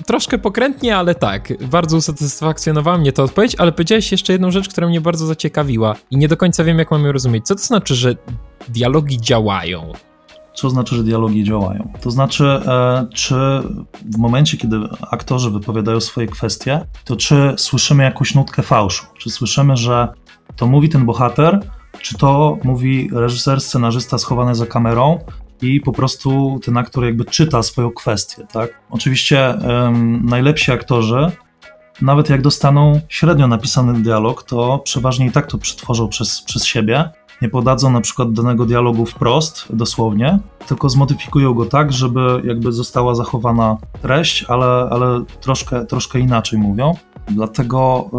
troszkę 0.06 0.38
pokrętnie, 0.38 0.98
ale 0.98 1.16
tak. 1.16 1.54
Bardzo 1.72 1.98
usatysfakcjonowała 1.98 2.98
mnie 2.98 3.12
ta 3.12 3.24
odpowiedź, 3.24 3.56
ale 3.58 3.72
powiedziałeś 3.72 4.12
jeszcze 4.12 4.34
jedną 4.34 4.52
rzecz, 4.52 4.70
która 4.70 4.88
mnie 4.88 5.02
bardzo 5.02 5.26
zaciekawiła 5.26 5.96
i 6.12 6.18
nie 6.18 6.28
do 6.28 6.38
końca 6.38 6.64
wiem, 6.64 6.80
jak 6.80 6.92
mam 6.92 7.06
ją 7.06 7.12
rozumieć. 7.12 7.46
Co 7.46 7.56
to 7.56 7.62
znaczy, 7.62 7.96
że 7.96 8.16
dialogi 8.68 9.22
działają? 9.22 9.94
Co 10.54 10.70
znaczy, 10.70 10.96
że 10.96 11.04
dialogi 11.04 11.44
działają? 11.44 11.92
To 12.02 12.12
znaczy, 12.12 12.46
e, 12.46 13.08
czy 13.14 13.36
w 14.06 14.18
momencie, 14.18 14.58
kiedy 14.58 14.78
aktorzy 15.12 15.52
wypowiadają 15.52 16.02
swoje 16.02 16.28
kwestie, 16.28 16.86
to 17.06 17.16
czy 17.16 17.54
słyszymy 17.58 18.04
jakąś 18.04 18.36
nutkę 18.36 18.64
fałszu? 18.64 19.06
Czy 19.18 19.30
słyszymy, 19.30 19.78
że 19.78 20.08
to 20.56 20.68
mówi 20.68 20.90
ten 20.90 21.06
bohater, 21.06 21.60
czy 22.02 22.18
to 22.18 22.58
mówi 22.64 23.10
reżyser, 23.14 23.62
scenarzysta 23.62 24.18
schowany 24.18 24.56
za 24.56 24.66
kamerą, 24.66 25.20
i 25.62 25.82
po 25.82 25.92
prostu 25.92 26.60
ten 26.64 26.78
aktor 26.78 27.06
jakby 27.06 27.26
czyta 27.26 27.64
swoją 27.64 27.92
kwestię, 27.92 28.48
tak? 28.54 28.82
Oczywiście 28.90 29.54
najlepsi 30.24 30.72
aktorzy, 30.72 31.32
nawet 32.02 32.30
jak 32.30 32.42
dostaną 32.42 33.00
średnio 33.10 33.48
napisany 33.48 34.02
dialog, 34.02 34.44
to 34.44 34.80
przeważnie 34.80 35.26
i 35.26 35.32
tak 35.32 35.48
to 35.48 35.58
przetworzą 35.58 36.08
przez, 36.08 36.42
przez 36.42 36.66
siebie. 36.66 37.10
Nie 37.42 37.50
podadzą 37.50 37.92
na 37.92 38.02
przykład 38.02 38.34
danego 38.34 38.66
dialogu 38.66 39.06
wprost, 39.06 39.66
dosłownie, 39.70 40.40
tylko 40.68 40.90
zmodyfikują 40.90 41.54
go 41.54 41.66
tak, 41.66 41.94
żeby 41.94 42.42
jakby 42.44 42.72
została 42.72 43.16
zachowana 43.16 43.78
treść, 44.02 44.46
ale, 44.48 44.66
ale 44.66 45.24
troszkę, 45.42 45.86
troszkę 45.86 46.20
inaczej 46.20 46.60
mówią. 46.60 46.94
Dlatego 47.28 48.10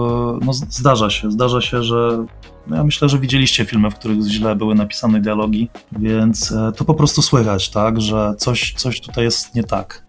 no, 0.44 0.52
zdarza 0.52 1.10
się, 1.10 1.30
zdarza 1.30 1.60
się, 1.60 1.82
że 1.82 2.26
no 2.66 2.76
ja 2.76 2.84
myślę, 2.84 3.08
że 3.08 3.18
widzieliście 3.18 3.64
filmy, 3.64 3.90
w 3.90 3.94
których 3.94 4.22
źle 4.22 4.56
były 4.56 4.74
napisane 4.74 5.20
dialogi, 5.20 5.68
więc 5.92 6.52
e, 6.52 6.72
to 6.76 6.84
po 6.84 6.94
prostu 6.94 7.22
słychać, 7.22 7.68
tak, 7.70 8.00
że 8.00 8.34
coś, 8.38 8.74
coś 8.76 9.00
tutaj 9.00 9.24
jest 9.24 9.54
nie 9.54 9.64
tak. 9.64 10.06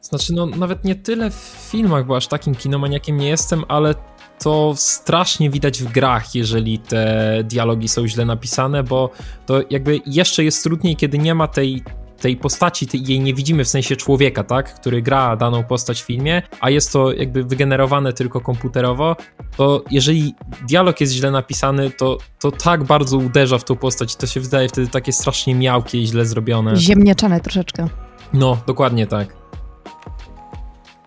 Znaczy, 0.00 0.32
no 0.32 0.46
nawet 0.46 0.84
nie 0.84 0.94
tyle 0.94 1.30
w 1.30 1.68
filmach, 1.70 2.06
bo 2.06 2.16
aż 2.16 2.26
takim 2.26 2.54
kinomaniakiem 2.54 3.16
nie 3.16 3.28
jestem, 3.28 3.64
ale 3.68 3.94
to 4.42 4.72
strasznie 4.76 5.50
widać 5.50 5.82
w 5.82 5.92
grach, 5.92 6.34
jeżeli 6.34 6.78
te 6.78 7.44
dialogi 7.44 7.88
są 7.88 8.08
źle 8.08 8.24
napisane, 8.24 8.82
bo 8.82 9.10
to 9.46 9.60
jakby 9.70 10.00
jeszcze 10.06 10.44
jest 10.44 10.62
trudniej, 10.62 10.96
kiedy 10.96 11.18
nie 11.18 11.34
ma 11.34 11.48
tej 11.48 11.82
tej 12.22 12.36
postaci, 12.36 12.86
tej, 12.86 13.04
jej 13.06 13.20
nie 13.20 13.34
widzimy 13.34 13.64
w 13.64 13.68
sensie 13.68 13.96
człowieka, 13.96 14.44
tak, 14.44 14.74
który 14.74 15.02
gra 15.02 15.36
daną 15.36 15.64
postać 15.64 16.02
w 16.02 16.06
filmie, 16.06 16.42
a 16.60 16.70
jest 16.70 16.92
to 16.92 17.12
jakby 17.12 17.44
wygenerowane 17.44 18.12
tylko 18.12 18.40
komputerowo, 18.40 19.16
to 19.56 19.84
jeżeli 19.90 20.34
dialog 20.68 21.00
jest 21.00 21.12
źle 21.12 21.30
napisany, 21.30 21.90
to, 21.90 22.18
to 22.38 22.52
tak 22.52 22.84
bardzo 22.84 23.16
uderza 23.16 23.58
w 23.58 23.64
tą 23.64 23.76
postać, 23.76 24.16
to 24.16 24.26
się 24.26 24.40
wydaje 24.40 24.68
wtedy 24.68 24.88
takie 24.88 25.12
strasznie 25.12 25.54
miałkie 25.54 25.98
i 25.98 26.06
źle 26.06 26.26
zrobione. 26.26 26.76
Ziemniaczane 26.76 27.40
troszeczkę. 27.40 27.88
No, 28.32 28.56
dokładnie 28.66 29.06
tak. 29.06 29.41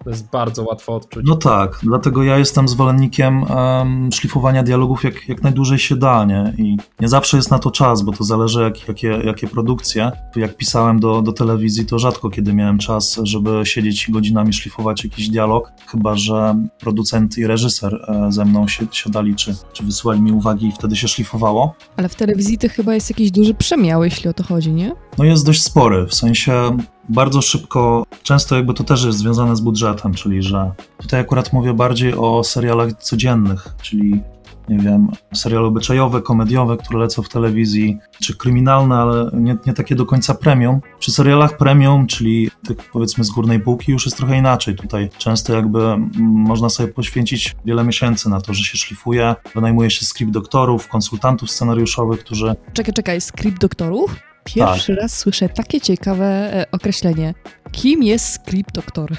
To 0.06 0.10
jest 0.10 0.30
bardzo 0.30 0.63
łatwo 0.63 0.96
odczuć. 0.96 1.26
No 1.28 1.36
tak, 1.36 1.80
dlatego 1.84 2.24
ja 2.24 2.38
jestem 2.38 2.68
zwolennikiem 2.68 3.44
um, 3.44 4.10
szlifowania 4.12 4.63
dialogów 4.63 5.04
jak, 5.04 5.30
jak 5.30 5.44
najdłużej 5.44 5.80
się 5.80 5.96
da, 5.96 6.26
nie? 6.26 6.54
I 6.58 6.78
nie 7.00 7.08
zawsze 7.08 7.38
jest 7.38 7.52
na 7.52 7.60
to 7.60 7.72
czas, 7.72 8.02
bo 8.02 8.12
to 8.12 8.24
zależy 8.24 8.62
jak, 8.62 8.88
jakie, 8.88 9.08
jakie 9.08 9.48
produkcje. 9.48 10.12
Jak 10.36 10.58
pisałem 10.58 11.00
do, 11.00 11.22
do 11.22 11.34
telewizji, 11.34 11.86
to 11.86 12.00
rzadko 12.00 12.30
kiedy 12.30 12.54
miałem 12.54 12.78
czas, 12.78 13.20
żeby 13.24 13.62
siedzieć 13.63 14.12
godzinami 14.12 14.54
szlifować 14.54 15.04
jakiś 15.04 15.30
dialog, 15.30 15.72
chyba 15.88 16.15
że 16.15 16.56
producent 16.80 17.38
i 17.38 17.48
reżyser 17.48 18.06
e, 18.08 18.32
ze 18.32 18.46
mną 18.46 18.68
si 18.68 18.88
siadali, 18.91 19.36
czy, 19.36 19.56
czy 19.74 19.84
wysyłali 19.84 20.22
mi 20.22 20.32
uwagi 20.32 20.68
i 20.68 20.72
wtedy 20.72 20.96
się 20.96 21.08
szlifowało. 21.08 21.76
Ale 21.98 22.10
w 22.10 22.15
telewizji 22.15 22.58
to 22.58 22.70
chyba 22.70 22.94
jest 22.94 23.10
jakiś 23.10 23.32
duży 23.32 23.54
przemiał, 23.54 24.04
jeśli 24.04 24.30
o 24.30 24.34
to 24.34 24.44
chodzi, 24.44 24.72
nie? 24.72 24.91
No 25.18 25.24
jest 25.24 25.46
dość 25.46 25.63
spory, 25.63 26.06
w 26.08 26.13
sensie 26.13 26.78
bardzo 27.10 27.41
szybko, 27.41 28.06
często 28.24 28.56
jakby 28.56 28.74
to 28.74 28.84
też 28.84 29.04
jest 29.04 29.18
związane 29.18 29.56
z 29.56 29.62
budżetem, 29.62 30.13
czyli 30.13 30.44
że 30.44 30.72
tutaj 30.98 31.20
akurat 31.20 31.54
mówię 31.54 31.74
bardziej 31.74 32.13
o 32.13 32.44
serialach 32.44 32.94
codziennych, 32.94 33.76
czyli 33.82 34.22
nie 34.70 34.78
wiem, 34.78 35.12
seriale 35.34 35.65
obyczajowe, 35.65 36.22
komediowe, 36.22 36.78
które 36.78 37.00
lecą 37.00 37.22
w 37.22 37.30
telewizji, 37.30 37.98
czy 38.22 38.38
kryminalne, 38.38 38.96
ale 38.96 39.30
nie, 39.34 39.58
nie 39.65 39.74
takie 39.74 39.96
do 39.96 40.06
końca 40.06 40.36
premium. 40.36 40.82
Przy 41.00 41.12
serialach 41.12 41.58
premium, 41.58 42.08
czyli 42.08 42.52
tych 42.68 42.78
powiedzmy 42.91 43.24
z 43.24 43.30
górnej 43.30 43.60
półki, 43.60 43.91
już 43.91 44.06
jest 44.06 44.18
trochę 44.18 44.38
inaczej. 44.38 44.76
Tutaj 44.76 45.10
często 45.18 45.54
jakby 45.54 45.80
można 46.20 46.70
sobie 46.70 46.94
poświęcić 46.94 47.56
wiele 47.65 47.84
miesięcy 47.84 48.30
na 48.30 48.41
to, 48.41 48.54
że 48.54 48.63
się 48.63 48.78
szlifuje, 48.78 49.36
wynajmuje 49.56 49.89
się 49.89 50.06
skrypt 50.06 50.32
doktorów, 50.32 50.88
konsultantów 50.88 51.52
scenariuszowych, 51.52 52.20
którzy... 52.20 52.56
Czekaj, 52.74 52.94
czekaj, 52.94 53.22
skrypt 53.22 53.62
doktorów? 53.62 54.15
Pierwszy 54.46 54.94
tak. 54.94 55.02
raz 55.02 55.18
słyszę 55.18 55.50
takie 55.50 55.82
ciekawe 55.82 56.26
e, 56.26 56.66
określenie. 56.72 57.34
Kim 57.72 58.04
jest 58.04 58.34
script 58.34 58.76
doktor? 58.76 59.12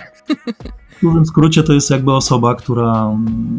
W 0.97 1.01
dużym 1.01 1.27
skrócie 1.27 1.62
to 1.62 1.73
jest 1.73 1.91
jakby 1.91 2.12
osoba, 2.12 2.55
która 2.55 3.17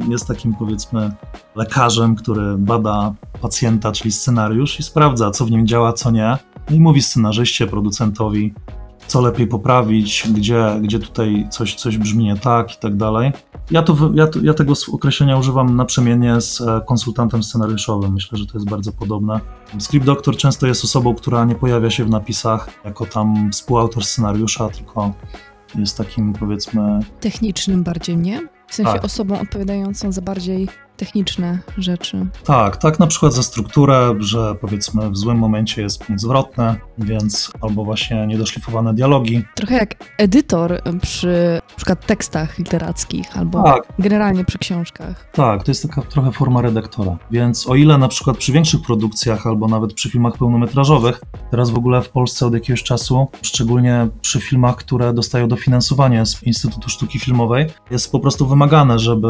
jest 0.09 0.27
takim 0.27 0.55
powiedzmy 0.55 1.11
lekarzem, 1.55 2.15
który 2.15 2.57
bada 2.57 3.13
pacjenta, 3.41 3.91
czyli 3.91 4.11
scenariusz 4.11 4.79
i 4.79 4.83
sprawdza, 4.83 5.31
co 5.31 5.45
w 5.45 5.51
nim 5.51 5.67
działa, 5.67 5.93
co 5.93 6.11
nie. 6.11 6.37
No 6.69 6.75
I 6.75 6.79
mówi 6.79 7.01
scenarzyście, 7.01 7.67
producentowi, 7.67 8.53
co 9.07 9.21
lepiej 9.21 9.47
poprawić, 9.47 10.27
gdzie, 10.35 10.79
gdzie 10.81 10.99
tutaj 10.99 11.47
coś, 11.51 11.75
coś 11.75 11.97
brzmi 11.97 12.23
nie 12.23 12.35
tak 12.37 12.73
i 12.73 12.77
tak 12.79 12.95
dalej. 12.95 13.31
Ja, 13.71 13.83
to, 13.83 14.11
ja, 14.13 14.27
to, 14.27 14.39
ja 14.43 14.53
tego 14.53 14.73
określenia 14.93 15.37
używam 15.37 15.75
naprzemiennie 15.75 16.41
z 16.41 16.61
e, 16.61 16.81
konsultantem 16.87 17.43
scenariuszowym. 17.43 18.13
Myślę, 18.13 18.37
że 18.37 18.45
to 18.45 18.53
jest 18.53 18.69
bardzo 18.69 18.91
podobne. 18.91 19.39
Script 19.79 20.05
Doctor 20.05 20.37
często 20.37 20.67
jest 20.67 20.83
osobą, 20.83 21.15
która 21.15 21.45
nie 21.45 21.55
pojawia 21.55 21.89
się 21.89 22.05
w 22.05 22.09
napisach 22.09 22.69
jako 22.85 23.05
tam 23.05 23.51
współautor 23.51 24.05
scenariusza, 24.05 24.69
tylko 24.69 25.13
jest 25.75 25.97
takim 25.97 26.33
powiedzmy. 26.33 26.99
Technicznym 27.19 27.83
bardziej, 27.83 28.17
nie? 28.17 28.47
W 28.67 28.75
sensie 28.75 28.93
tak. 28.93 29.05
osobą 29.05 29.39
odpowiadającą 29.39 30.11
za 30.11 30.21
bardziej 30.21 30.67
techniczne 30.97 31.59
rzeczy. 31.77 32.25
Tak, 32.43 32.77
tak 32.77 32.99
na 32.99 33.07
przykład 33.07 33.33
za 33.33 33.43
strukturę, 33.43 34.15
że 34.19 34.55
powiedzmy 34.61 35.09
w 35.09 35.17
złym 35.17 35.37
momencie 35.37 35.81
jest 35.81 36.03
punkt 36.05 36.21
zwrotny, 36.21 36.75
więc 36.97 37.51
albo 37.61 37.83
właśnie 37.83 38.27
niedoszlifowane 38.27 38.93
dialogi. 38.93 39.43
Trochę 39.55 39.75
jak 39.75 39.95
edytor 40.17 40.81
przy 41.01 41.61
na 41.69 41.75
przykład 41.75 42.05
tekstach 42.05 42.57
literackich 42.59 43.37
albo 43.37 43.63
Tak. 43.63 43.83
generalnie 43.99 44.45
przy 44.45 44.57
książkach. 44.57 45.29
Tak, 45.33 45.63
to 45.63 45.71
jest 45.71 45.83
taka 45.83 46.01
trochę 46.01 46.31
forma 46.31 46.61
redaktora. 46.61 47.17
Więc 47.31 47.69
o 47.69 47.75
ile 47.75 47.97
na 47.97 48.07
przykład 48.07 48.37
przy 48.37 48.51
większych 48.51 48.81
produkcjach 48.81 49.47
albo 49.47 49.67
nawet 49.67 49.93
przy 49.93 50.09
filmach 50.09 50.37
pełnometrażowych, 50.37 51.21
teraz 51.51 51.69
w 51.69 51.77
ogóle 51.77 52.01
w 52.01 52.09
Polsce 52.09 52.45
od 52.45 52.53
jakiegoś 52.53 52.83
czasu, 52.83 53.27
szczególnie 53.41 54.07
przy 54.21 54.41
filmach, 54.41 54.75
które 54.75 55.13
dostają 55.13 55.47
dofinansowanie 55.47 56.25
z 56.25 56.43
Instytutu 56.43 56.89
Sztuki 56.89 57.19
Filmowej, 57.19 57.67
jest 57.91 58.11
po 58.11 58.19
prostu 58.19 58.47
wymagane, 58.47 58.99
żeby 58.99 59.27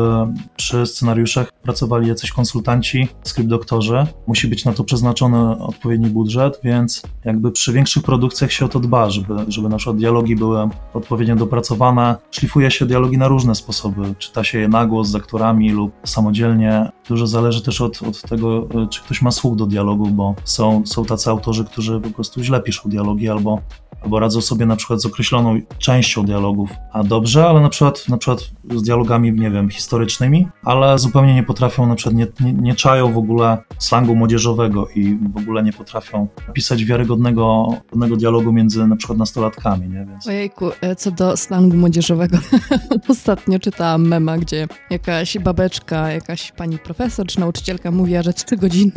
przy 0.56 0.86
scenariuszach 0.86 1.52
pracowali 1.64 2.08
jacyś 2.08 2.32
konsultanci, 2.32 3.08
skrypt 3.24 3.50
doktorzy. 3.50 4.08
Musi 4.28 4.48
być 4.48 4.66
na 4.66 4.74
to 4.74 4.84
przeznaczony 4.84 5.60
odpowiedni 5.60 6.10
budżet, 6.10 6.60
więc 6.64 7.02
jakby 7.26 7.52
przy 7.52 7.74
większych 7.74 8.04
produkcjach 8.04 8.52
się 8.52 8.66
o 8.66 8.70
to 8.70 8.80
dba, 8.80 9.10
żeby, 9.10 9.36
żeby 9.48 9.70
na 9.70 9.78
przykład 9.78 9.98
dialogi 9.98 10.36
były 10.36 10.70
odpowiednio 10.94 11.36
dopracowane. 11.36 12.16
Szlifuje 12.32 12.72
się 12.72 12.86
dialogi 12.86 13.18
na 13.18 13.28
różne 13.28 13.56
sposoby. 13.56 14.16
Czyta 14.18 14.44
się 14.44 14.60
je 14.60 14.68
na 14.68 14.86
głos 14.86 15.08
z 15.08 15.16
aktorami 15.16 15.72
lub 15.72 15.92
samodzielnie. 16.04 16.92
Dużo 17.08 17.28
zależy 17.28 17.62
też 17.62 17.82
od, 17.82 18.04
od 18.04 18.22
tego, 18.22 18.68
e, 18.84 18.88
czy 18.88 19.04
ktoś 19.04 19.22
ma 19.22 19.32
słuch 19.32 19.56
do 19.56 19.66
dialogu, 19.66 20.08
bo 20.08 20.36
są, 20.44 20.86
są 20.86 21.06
tacy 21.06 21.30
autorzy, 21.30 21.66
którzy 21.66 22.02
po 22.02 22.10
prostu 22.10 22.44
źle 22.44 22.62
piszą 22.62 22.90
dialogi 22.90 23.30
albo 23.30 23.62
albo 24.04 24.20
radzą 24.20 24.42
sobie 24.42 24.66
na 24.66 24.76
przykład 24.76 25.02
z 25.02 25.06
określoną 25.06 25.60
częścią 25.78 26.24
dialogów, 26.24 26.70
a 26.94 27.04
dobrze, 27.04 27.48
ale 27.48 27.62
na 27.62 27.70
przykład, 27.70 28.10
na 28.10 28.18
przykład 28.18 28.40
z 28.76 28.84
dialogami, 28.84 29.32
nie 29.32 29.52
wiem, 29.52 29.70
historycznymi, 29.70 30.48
ale 30.64 31.00
zupełnie 31.00 31.34
nie 31.34 31.44
potrafią, 31.44 31.86
na 31.86 31.96
przykład 31.96 32.16
nie, 32.16 32.28
nie, 32.40 32.54
nie 32.54 32.76
czają 32.76 33.14
w 33.14 33.18
ogóle 33.18 33.58
slangu 33.80 34.16
młodzieżowego 34.16 34.88
i 34.96 35.18
w 35.34 35.38
ogóle 35.38 35.64
nie 35.64 35.74
potrafią 35.74 36.28
pisać 36.54 36.86
wiarygodnego 36.86 37.68
godnego 37.92 38.18
dialogu 38.18 38.54
między 38.54 38.88
na 38.88 38.96
przykład 38.96 39.20
nastolatkami, 39.20 39.90
nie? 39.90 40.06
Więc... 40.06 40.28
Ojejku, 40.28 40.72
e, 40.82 40.96
co 40.96 41.12
do 41.12 41.38
slangu 41.38 41.78
młodzieżowego. 41.78 42.38
Ostatnio 43.10 43.60
czytałam 43.60 44.08
mema, 44.08 44.38
gdzie 44.38 44.68
jakaś 44.90 45.38
babeczka, 45.38 46.12
jakaś 46.12 46.52
pani 46.52 46.78
profesor 46.78 47.28
czy 47.28 47.40
nauczycielka 47.40 47.92
mówiła, 47.92 48.22
że 48.22 48.34
trzy 48.34 48.58
godziny 48.58 48.92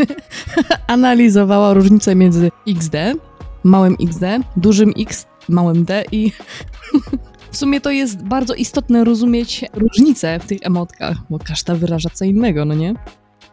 analizowała 0.86 1.74
różnicę 1.74 2.14
między 2.14 2.50
XD, 2.68 2.96
małym 3.64 3.96
XD, 4.00 4.22
dużym 4.56 4.92
X, 4.98 5.26
małym 5.48 5.84
D 5.84 6.04
i 6.12 6.32
w 7.52 7.56
sumie 7.56 7.80
to 7.80 7.90
jest 7.90 8.22
bardzo 8.22 8.54
istotne 8.54 9.04
rozumieć 9.04 9.64
różnice 9.74 10.40
w 10.40 10.46
tych 10.46 10.58
emotkach, 10.62 11.16
bo 11.30 11.38
każda 11.38 11.74
wyraża 11.74 12.08
co 12.14 12.24
innego, 12.24 12.64
no 12.64 12.74
nie? 12.74 12.94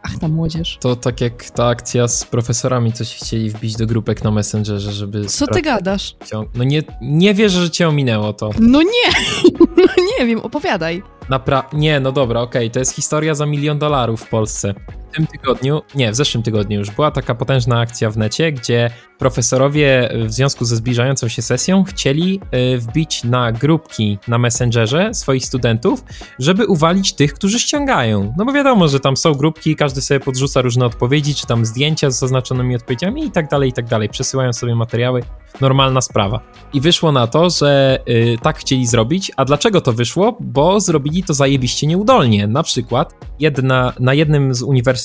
Ach, 0.02 0.18
ta 0.18 0.28
młodzież. 0.28 0.78
To 0.80 0.96
tak 0.96 1.20
jak 1.20 1.50
ta 1.50 1.66
akcja 1.66 2.08
z 2.08 2.24
profesorami, 2.24 2.92
co 2.92 3.04
się 3.04 3.16
chcieli 3.24 3.50
wbić 3.50 3.76
do 3.76 3.86
grupek 3.86 4.24
na 4.24 4.30
Messengerze, 4.30 4.92
żeby... 4.92 5.24
Co 5.24 5.46
ty 5.46 5.62
gadasz? 5.62 6.16
No 6.54 6.64
nie, 6.64 6.82
nie 7.02 7.34
wierzę, 7.34 7.62
że 7.62 7.70
cię 7.70 7.88
ominęło 7.88 8.32
to. 8.32 8.50
No 8.60 8.82
nie! 8.82 9.12
No 9.78 10.04
nie 10.18 10.26
wiem, 10.26 10.40
opowiadaj. 10.40 11.02
Napra... 11.28 11.68
Nie, 11.72 12.00
no 12.00 12.12
dobra, 12.12 12.40
okej, 12.40 12.70
to 12.70 12.78
jest 12.78 12.94
historia 12.94 13.34
za 13.34 13.46
milion 13.46 13.78
dolarów 13.78 14.22
w 14.22 14.28
Polsce. 14.28 14.74
W 15.12 15.16
tym 15.16 15.26
tygodniu, 15.26 15.82
nie, 15.94 16.12
w 16.12 16.14
zeszłym 16.14 16.42
tygodniu 16.42 16.78
już 16.78 16.90
była 16.90 17.10
taka 17.10 17.34
potężna 17.34 17.80
akcja 17.80 18.10
w 18.10 18.16
necie, 18.16 18.52
gdzie 18.52 18.90
profesorowie 19.18 20.08
w 20.26 20.32
związku 20.32 20.64
ze 20.64 20.76
zbliżającą 20.76 21.28
się 21.28 21.42
sesją 21.42 21.84
chcieli 21.84 22.40
y, 22.74 22.78
wbić 22.78 23.24
na 23.24 23.52
grupki 23.52 24.18
na 24.28 24.38
Messengerze 24.38 25.14
swoich 25.14 25.44
studentów, 25.44 26.04
żeby 26.38 26.66
uwalić 26.66 27.12
tych, 27.12 27.34
którzy 27.34 27.58
ściągają. 27.58 28.34
No 28.36 28.44
bo 28.44 28.52
wiadomo, 28.52 28.88
że 28.88 29.00
tam 29.00 29.16
są 29.16 29.34
grupki, 29.34 29.76
każdy 29.76 30.00
sobie 30.00 30.20
podrzuca 30.20 30.60
różne 30.62 30.86
odpowiedzi, 30.86 31.34
czy 31.34 31.46
tam 31.46 31.66
zdjęcia 31.66 32.10
z 32.10 32.18
zaznaczonymi 32.18 32.76
odpowiedziami 32.76 33.24
i 33.24 33.30
tak 33.30 33.48
dalej, 33.48 33.70
i 33.70 33.72
tak 33.72 33.84
dalej. 33.84 34.08
Przesyłają 34.08 34.52
sobie 34.52 34.74
materiały, 34.74 35.22
normalna 35.60 36.00
sprawa. 36.00 36.40
I 36.72 36.80
wyszło 36.80 37.12
na 37.12 37.26
to, 37.26 37.50
że 37.50 37.98
y, 38.08 38.36
tak 38.42 38.58
chcieli 38.58 38.86
zrobić, 38.86 39.32
a 39.36 39.44
dlaczego 39.44 39.80
to 39.80 39.92
wyszło? 39.92 40.36
Bo 40.40 40.80
zrobili 40.80 41.22
to 41.22 41.34
zajebiście 41.34 41.86
nieudolnie. 41.86 42.46
Na 42.46 42.62
przykład 42.62 43.14
jedna, 43.40 43.92
na 44.00 44.14
jednym 44.14 44.54
z 44.54 44.62
uniwersytetów 44.62 44.97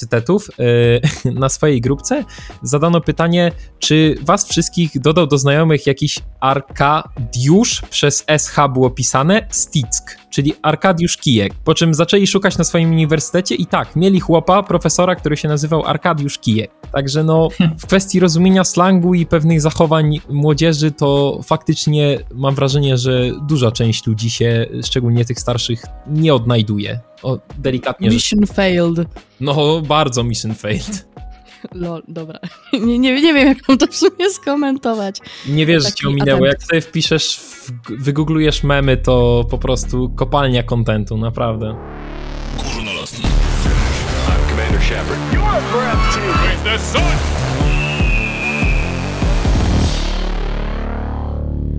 y, 0.59 1.01
na 1.39 1.49
swojej 1.49 1.81
grupce 1.81 2.23
zadano 2.61 3.01
pytanie, 3.01 3.51
czy 3.79 4.15
was 4.21 4.47
wszystkich 4.49 4.99
dodał 4.99 5.27
do 5.27 5.37
znajomych 5.37 5.87
jakiś 5.87 6.19
Arkadiusz 6.39 7.81
przez 7.89 8.25
SH 8.37 8.55
było 8.73 8.89
pisane 8.89 9.47
Stick, 9.49 10.17
czyli 10.29 10.53
Arkadiusz 10.61 11.17
Kijek. 11.17 11.53
Po 11.63 11.73
czym 11.73 11.93
zaczęli 11.93 12.27
szukać 12.27 12.57
na 12.57 12.63
swoim 12.63 12.91
uniwersytecie 12.91 13.55
i 13.55 13.65
tak, 13.65 13.95
mieli 13.95 14.19
chłopa, 14.19 14.63
profesora, 14.63 15.15
który 15.15 15.37
się 15.37 15.47
nazywał 15.47 15.85
Arkadiusz 15.85 16.39
Kijek. 16.39 16.71
Także 16.91 17.23
no, 17.23 17.49
w 17.81 17.85
kwestii 17.85 18.19
rozumienia 18.19 18.63
slangu 18.63 19.13
i 19.13 19.25
pewnych 19.25 19.61
zachowań 19.61 20.19
młodzieży, 20.29 20.91
to 20.91 21.39
faktycznie 21.43 22.19
mam 22.35 22.55
wrażenie, 22.55 22.97
że 22.97 23.31
duża 23.47 23.71
część 23.71 24.07
ludzi 24.07 24.29
się, 24.29 24.65
szczególnie 24.83 25.25
tych 25.25 25.39
starszych, 25.39 25.83
nie 26.07 26.33
odnajduje. 26.33 26.99
O, 27.23 27.39
delikatnie 27.57 28.11
rzecz. 28.11 28.15
Mission 28.15 28.47
failed. 28.55 29.07
No, 29.39 29.81
bardzo 29.81 30.23
mission 30.23 30.55
failed. 30.55 31.07
Lol, 31.73 32.03
dobra. 32.07 32.39
Nie, 32.73 32.99
nie, 32.99 33.21
nie 33.21 33.33
wiem, 33.33 33.47
jak 33.47 33.57
mam 33.67 33.77
to 33.77 33.87
w 33.87 33.95
sumie 33.95 34.29
skomentować. 34.29 35.17
Nie 35.47 35.65
wiesz, 35.65 35.83
że 35.83 35.91
cię 35.91 36.07
ominęło. 36.07 36.45
Jak 36.45 36.63
sobie 36.63 36.81
wpiszesz, 36.81 37.39
w, 37.39 37.71
wygooglujesz 38.03 38.63
memy, 38.63 38.97
to 38.97 39.45
po 39.49 39.57
prostu 39.57 40.09
kopalnia 40.09 40.63
kontentu, 40.63 41.17
naprawdę. 41.17 41.75
Górnolotny. 42.73 43.29
I'm 43.29 44.49
Commander 44.49 44.81
Shepard. 44.81 45.33
You 45.33 45.41
are 45.41 45.61
breathtaking. 45.71 46.63
The 46.63 46.79
sun? 46.79 47.42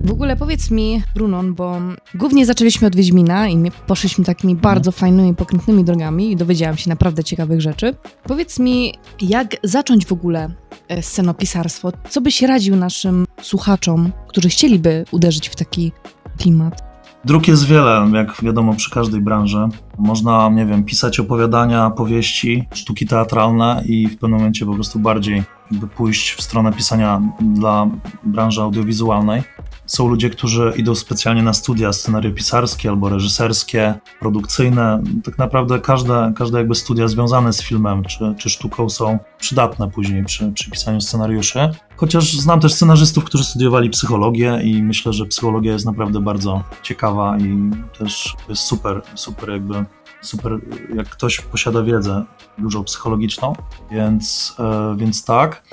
W 0.05 0.11
ogóle 0.11 0.35
powiedz 0.35 0.71
mi, 0.71 1.03
Brunon, 1.15 1.53
bo 1.53 1.77
głównie 2.15 2.45
zaczęliśmy 2.45 2.87
od 2.87 2.95
Wiedźmina 2.95 3.47
i 3.47 3.57
my 3.57 3.71
poszliśmy 3.87 4.25
takimi 4.25 4.55
bardzo 4.55 4.91
fajnymi, 4.91 5.35
pokrętnymi 5.35 5.83
drogami 5.83 6.31
i 6.31 6.35
dowiedziałam 6.35 6.77
się 6.77 6.89
naprawdę 6.89 7.23
ciekawych 7.23 7.61
rzeczy. 7.61 7.95
Powiedz 8.23 8.59
mi, 8.59 8.93
jak 9.21 9.55
zacząć 9.63 10.05
w 10.05 10.11
ogóle 10.11 10.49
e, 10.87 11.01
scenopisarstwo? 11.01 11.91
Co 12.09 12.21
byś 12.21 12.41
radził 12.41 12.75
naszym 12.75 13.25
słuchaczom, 13.41 14.11
którzy 14.27 14.49
chcieliby 14.49 15.05
uderzyć 15.11 15.49
w 15.49 15.55
taki 15.55 15.91
klimat? 16.37 16.83
Dróg 17.25 17.47
jest 17.47 17.65
wiele, 17.65 18.09
jak 18.13 18.41
wiadomo, 18.43 18.73
przy 18.73 18.91
każdej 18.91 19.21
branży. 19.21 19.67
Można, 19.97 20.49
nie 20.49 20.65
wiem, 20.65 20.83
pisać 20.83 21.19
opowiadania, 21.19 21.89
powieści, 21.89 22.67
sztuki 22.73 23.05
teatralne 23.05 23.83
i 23.85 24.07
w 24.07 24.17
pewnym 24.17 24.39
momencie 24.39 24.65
po 24.65 24.73
prostu 24.73 24.99
bardziej 24.99 25.43
jakby 25.71 25.87
pójść 25.87 26.31
w 26.31 26.41
stronę 26.41 26.73
pisania 26.73 27.21
dla 27.41 27.87
branży 28.23 28.61
audiowizualnej. 28.61 29.43
Są 29.85 30.07
ludzie, 30.07 30.29
którzy 30.29 30.73
idą 30.77 30.95
specjalnie 30.95 31.43
na 31.43 31.53
studia 31.53 31.93
scenariopisarskie 31.93 32.89
albo 32.89 33.09
reżyserskie, 33.09 33.93
produkcyjne. 34.19 35.03
Tak 35.23 35.37
naprawdę 35.37 35.79
każde, 35.79 36.33
każde 36.35 36.57
jakby 36.57 36.75
studia 36.75 37.07
związane 37.07 37.53
z 37.53 37.61
filmem 37.61 38.03
czy, 38.03 38.35
czy 38.37 38.49
sztuką 38.49 38.89
są 38.89 39.19
przydatne 39.39 39.91
później 39.91 40.25
przy, 40.25 40.51
przy 40.51 40.71
pisaniu 40.71 41.01
scenariuszy. 41.01 41.69
Chociaż 41.95 42.33
znam 42.33 42.59
też 42.59 42.73
scenarzystów, 42.73 43.23
którzy 43.23 43.43
studiowali 43.43 43.89
psychologię 43.89 44.59
i 44.63 44.83
myślę, 44.83 45.13
że 45.13 45.25
psychologia 45.25 45.73
jest 45.73 45.85
naprawdę 45.85 46.19
bardzo 46.19 46.63
ciekawa 46.83 47.37
i 47.37 47.71
też 47.97 48.35
jest 48.49 48.61
super, 48.61 49.01
super 49.15 49.49
jakby 49.49 49.85
super, 50.21 50.59
jak 50.95 51.09
ktoś 51.09 51.41
posiada 51.41 51.83
wiedzę 51.83 52.25
dużo 52.57 52.83
psychologiczną, 52.83 53.53
więc, 53.91 54.55
e, 54.59 54.95
więc 54.97 55.25
tak. 55.25 55.63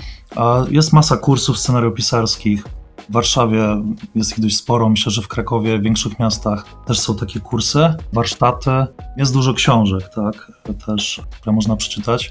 Jest 0.71 0.93
masa 0.93 1.17
kursów 1.17 1.59
scenariopisarskich. 1.59 2.65
W 3.09 3.13
Warszawie 3.13 3.83
jest 4.15 4.33
ich 4.33 4.41
dość 4.41 4.57
sporo, 4.57 4.89
myślę, 4.89 5.13
że 5.13 5.23
w 5.23 5.29
Krakowie, 5.29 5.79
w 5.79 5.83
większych 5.83 6.19
miastach 6.19 6.65
też 6.87 7.01
są 7.01 7.17
takie 7.17 7.41
kursy, 7.41 7.95
warsztaty. 8.13 8.71
Jest 9.17 9.33
dużo 9.33 9.55
książek, 9.55 10.11
tak, 10.15 10.53
też, 10.87 11.21
które 11.41 11.53
można 11.53 11.77
przeczytać. 11.77 12.31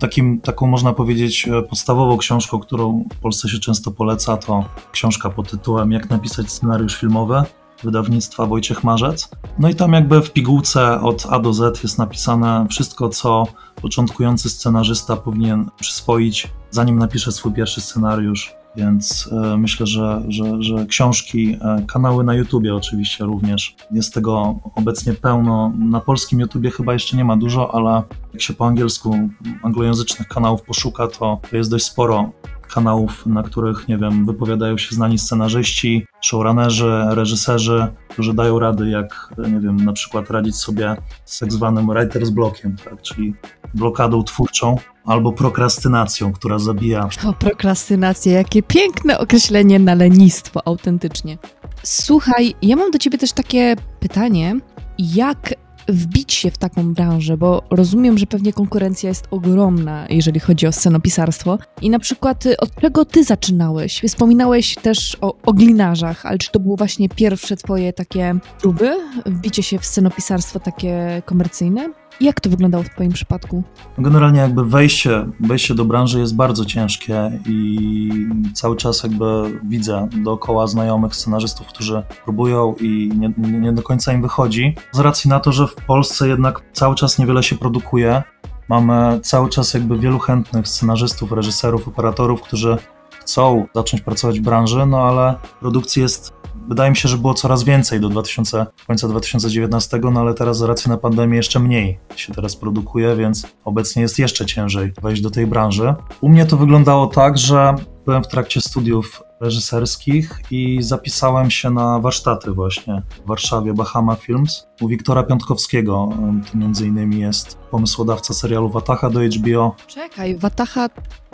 Takim, 0.00 0.40
taką 0.40 0.66
można 0.66 0.92
powiedzieć 0.92 1.48
e, 1.48 1.62
podstawową 1.62 2.18
książką, 2.18 2.58
którą 2.58 3.04
w 3.12 3.18
Polsce 3.18 3.48
się 3.48 3.58
często 3.58 3.90
poleca, 3.90 4.36
to 4.36 4.64
książka 4.92 5.30
pod 5.30 5.50
tytułem 5.50 5.92
Jak 5.92 6.10
napisać 6.10 6.50
scenariusz 6.50 6.96
filmowy 6.96 7.42
wydawnictwa 7.84 8.46
Wojciech 8.46 8.84
Marzec. 8.84 9.30
No 9.58 9.68
i 9.68 9.74
tam 9.74 9.92
jakby 9.92 10.22
w 10.22 10.32
pigułce 10.32 11.00
od 11.00 11.26
A 11.30 11.38
do 11.38 11.52
Z 11.52 11.82
jest 11.82 11.98
napisane 11.98 12.66
wszystko, 12.70 13.08
co 13.08 13.46
początkujący 13.82 14.50
scenarzysta 14.50 15.16
powinien 15.16 15.70
przyswoić, 15.80 16.50
zanim 16.70 16.98
napisze 16.98 17.32
swój 17.32 17.52
pierwszy 17.52 17.80
scenariusz. 17.80 18.54
Więc 18.76 19.30
e, 19.32 19.56
myślę, 19.56 19.86
że, 19.86 20.22
że, 20.28 20.62
że 20.62 20.86
książki, 20.86 21.56
e, 21.60 21.84
kanały 21.88 22.24
na 22.24 22.34
YouTubie 22.34 22.74
oczywiście 22.74 23.24
również. 23.24 23.76
Jest 23.90 24.14
tego 24.14 24.58
obecnie 24.74 25.12
pełno. 25.12 25.72
Na 25.78 26.00
polskim 26.00 26.40
YouTubie 26.40 26.70
chyba 26.70 26.92
jeszcze 26.92 27.16
nie 27.16 27.24
ma 27.24 27.36
dużo, 27.36 27.74
ale 27.74 28.02
jak 28.32 28.42
się 28.42 28.54
po 28.54 28.66
angielsku 28.66 29.18
anglojęzycznych 29.62 30.28
kanałów 30.28 30.62
poszuka, 30.62 31.06
to 31.08 31.40
jest 31.52 31.70
dość 31.70 31.84
sporo 31.84 32.32
kanałów, 32.74 33.26
na 33.26 33.42
których, 33.42 33.88
nie 33.88 33.98
wiem, 33.98 34.26
wypowiadają 34.26 34.78
się 34.78 34.94
znani 34.94 35.18
scenarzyści, 35.18 36.06
showrunnerzy, 36.20 37.04
reżyserzy, 37.08 37.86
którzy 38.08 38.34
dają 38.34 38.58
rady, 38.58 38.90
jak, 38.90 39.34
nie 39.38 39.60
wiem, 39.60 39.76
na 39.76 39.92
przykład 39.92 40.30
radzić 40.30 40.56
sobie 40.56 40.96
z 41.24 41.38
tak 41.38 41.52
zwanym 41.52 41.86
writer's 41.86 42.30
blockiem, 42.30 42.76
tak, 42.84 43.02
czyli 43.02 43.34
blokadą 43.74 44.24
twórczą 44.24 44.76
albo 45.04 45.32
prokrastynacją, 45.32 46.32
która 46.32 46.58
zabija. 46.58 47.08
O, 47.26 47.32
prokrastynacja, 47.32 48.32
jakie 48.32 48.62
piękne 48.62 49.18
określenie 49.18 49.78
na 49.78 49.94
lenistwo, 49.94 50.68
autentycznie. 50.68 51.38
Słuchaj, 51.82 52.54
ja 52.62 52.76
mam 52.76 52.90
do 52.90 52.98
ciebie 52.98 53.18
też 53.18 53.32
takie 53.32 53.76
pytanie, 54.00 54.56
jak 54.98 55.54
wbić 55.88 56.32
się 56.32 56.50
w 56.50 56.58
taką 56.58 56.94
branżę, 56.94 57.36
bo 57.36 57.62
rozumiem, 57.70 58.18
że 58.18 58.26
pewnie 58.26 58.52
konkurencja 58.52 59.08
jest 59.08 59.28
ogromna, 59.30 60.06
jeżeli 60.10 60.40
chodzi 60.40 60.66
o 60.66 60.72
scenopisarstwo. 60.72 61.58
I 61.82 61.90
na 61.90 61.98
przykład 61.98 62.46
y, 62.46 62.56
od 62.56 62.74
czego 62.80 63.04
ty 63.04 63.24
zaczynałeś? 63.24 64.02
Wspominałeś 64.06 64.74
też 64.74 65.16
o, 65.20 65.34
o 65.46 65.52
glinarzach, 65.52 66.26
ale 66.26 66.38
czy 66.38 66.50
to 66.50 66.60
było 66.60 66.76
właśnie 66.76 67.08
pierwsze 67.08 67.56
twoje 67.56 67.92
takie 67.92 68.34
próby, 68.60 68.90
wbicie 69.26 69.62
się 69.62 69.78
w 69.78 69.86
scenopisarstwo 69.86 70.60
takie 70.60 71.22
komercyjne? 71.26 72.03
Jak 72.20 72.40
to 72.40 72.50
wyglądało 72.50 72.84
w 72.84 72.88
twoim 72.88 73.12
przypadku? 73.12 73.62
Generalnie 73.98 74.40
jakby 74.40 74.64
wejście, 74.64 75.26
wejście 75.40 75.74
do 75.74 75.84
branży 75.84 76.20
jest 76.20 76.36
bardzo 76.36 76.64
ciężkie 76.64 77.40
i 77.46 78.10
cały 78.54 78.76
czas 78.76 79.02
jakby 79.02 79.24
widzę 79.64 80.08
dookoła 80.22 80.66
znajomych 80.66 81.16
scenarzystów, 81.16 81.66
którzy 81.66 82.02
próbują 82.24 82.74
i 82.80 83.10
nie, 83.16 83.32
nie, 83.38 83.60
nie 83.60 83.72
do 83.72 83.82
końca 83.82 84.12
im 84.12 84.22
wychodzi. 84.22 84.76
Z 84.92 84.98
racji 84.98 85.30
na 85.30 85.40
to, 85.40 85.52
że 85.52 85.66
w 85.66 85.74
Polsce 85.74 86.28
jednak 86.28 86.62
cały 86.72 86.94
czas 86.94 87.18
niewiele 87.18 87.42
się 87.42 87.56
produkuje, 87.56 88.22
mamy 88.68 89.20
cały 89.20 89.48
czas 89.48 89.74
jakby 89.74 89.98
wielu 89.98 90.18
chętnych 90.18 90.68
scenarzystów, 90.68 91.32
reżyserów, 91.32 91.88
operatorów, 91.88 92.42
którzy 92.42 92.76
chcą 93.20 93.66
zacząć 93.74 94.02
pracować 94.02 94.40
w 94.40 94.42
branży, 94.42 94.86
no 94.86 95.02
ale 95.02 95.34
produkcji 95.60 96.02
jest 96.02 96.43
wydaje 96.68 96.90
mi 96.90 96.96
się, 96.96 97.08
że 97.08 97.18
było 97.18 97.34
coraz 97.34 97.64
więcej 97.64 98.00
do 98.00 98.08
2000, 98.08 98.66
końca 98.86 99.08
2019, 99.08 100.00
no 100.12 100.20
ale 100.20 100.34
teraz 100.34 100.58
z 100.58 100.62
racji 100.62 100.90
na 100.90 100.96
pandemię 100.96 101.36
jeszcze 101.36 101.60
mniej 101.60 101.98
się 102.16 102.34
teraz 102.34 102.56
produkuje, 102.56 103.16
więc 103.16 103.46
obecnie 103.64 104.02
jest 104.02 104.18
jeszcze 104.18 104.46
ciężej 104.46 104.92
wejść 105.02 105.22
do 105.22 105.30
tej 105.30 105.46
branży. 105.46 105.94
U 106.20 106.28
mnie 106.28 106.46
to 106.46 106.56
wyglądało 106.56 107.06
tak, 107.06 107.38
że 107.38 107.74
byłem 108.06 108.24
w 108.24 108.28
trakcie 108.28 108.60
studiów 108.60 109.22
reżyserskich 109.44 110.40
i 110.50 110.82
zapisałem 110.82 111.50
się 111.50 111.70
na 111.70 111.98
warsztaty 111.98 112.50
właśnie 112.50 113.02
w 113.24 113.28
Warszawie 113.28 113.74
Bahama 113.74 114.14
Films 114.14 114.66
u 114.80 114.88
Wiktora 114.88 115.22
Piątkowskiego. 115.22 116.08
To 116.52 116.58
między 116.58 116.86
innymi 116.86 117.20
jest 117.20 117.58
pomysłodawca 117.70 118.34
serialu 118.34 118.68
Wataha 118.68 119.10
do 119.10 119.20
HBO. 119.20 119.76
Czekaj, 119.86 120.36
Wataha. 120.36 120.88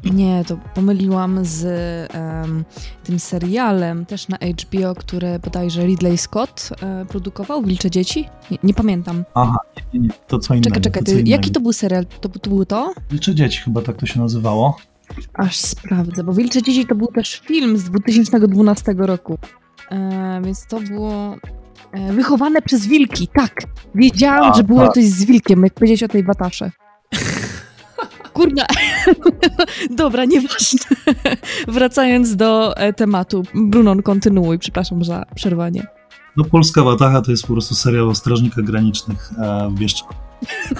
Nie, 0.04 0.44
to 0.44 0.56
pomyliłam 0.74 1.44
z 1.44 1.64
em, 2.14 2.64
tym 3.04 3.18
serialem 3.18 4.06
też 4.06 4.28
na 4.28 4.36
HBO, 4.36 4.94
który 4.94 5.38
bodajże 5.38 5.86
Ridley 5.86 6.18
Scott 6.18 6.68
e, 6.82 7.06
produkował, 7.06 7.62
Wilcze 7.62 7.90
Dzieci? 7.90 8.28
Nie, 8.50 8.58
nie 8.62 8.74
pamiętam. 8.74 9.24
Aha, 9.34 9.58
nie, 9.94 10.00
nie, 10.00 10.08
to 10.26 10.38
co 10.38 10.54
innego. 10.54 10.80
Czekaj, 10.80 11.02
czekaj, 11.02 11.22
to 11.22 11.30
jaki 11.30 11.50
to 11.50 11.60
był 11.60 11.72
serial? 11.72 12.06
To, 12.20 12.28
to 12.28 12.50
było 12.50 12.64
to? 12.64 12.94
Wilcze 13.10 13.34
Dzieci 13.34 13.60
chyba 13.60 13.82
tak 13.82 13.96
to 13.96 14.06
się 14.06 14.20
nazywało. 14.20 14.76
Aż 15.34 15.56
sprawdzę, 15.56 16.24
bo 16.24 16.32
Wilcze 16.32 16.62
Dzieci 16.62 16.86
to 16.86 16.94
był 16.94 17.06
też 17.06 17.40
film 17.46 17.76
z 17.76 17.84
2012 17.84 18.94
roku. 18.98 19.38
E, 19.90 20.40
więc 20.44 20.66
to 20.66 20.80
było 20.80 21.36
e, 21.92 22.12
wychowane 22.12 22.62
przez 22.62 22.86
wilki, 22.86 23.28
tak. 23.28 23.54
Wiedziałam, 23.94 24.52
A, 24.52 24.56
że 24.56 24.62
było 24.62 24.84
tak. 24.84 24.94
coś 24.94 25.04
z 25.04 25.24
wilkiem, 25.24 25.62
jak 25.62 25.74
powiedzieć 25.74 26.02
o 26.02 26.08
tej 26.08 26.24
Watasze. 26.24 26.70
Kurna. 28.32 28.66
Dobra, 29.90 30.24
nieważne. 30.24 30.80
Wracając 31.68 32.36
do 32.36 32.76
e, 32.76 32.92
tematu. 32.92 33.42
Brunon, 33.54 34.02
kontynuuj, 34.02 34.58
przepraszam 34.58 35.04
za 35.04 35.24
przerwanie. 35.34 35.86
No 36.36 36.44
Polska 36.44 36.82
Wataha 36.82 37.22
to 37.22 37.30
jest 37.30 37.46
po 37.46 37.52
prostu 37.52 37.74
serial 37.74 38.08
o 38.08 38.14
strażnikach 38.14 38.64
granicznych 38.64 39.32
e, 39.38 39.68
w 39.70 39.74
Bieszczadach. 39.74 40.29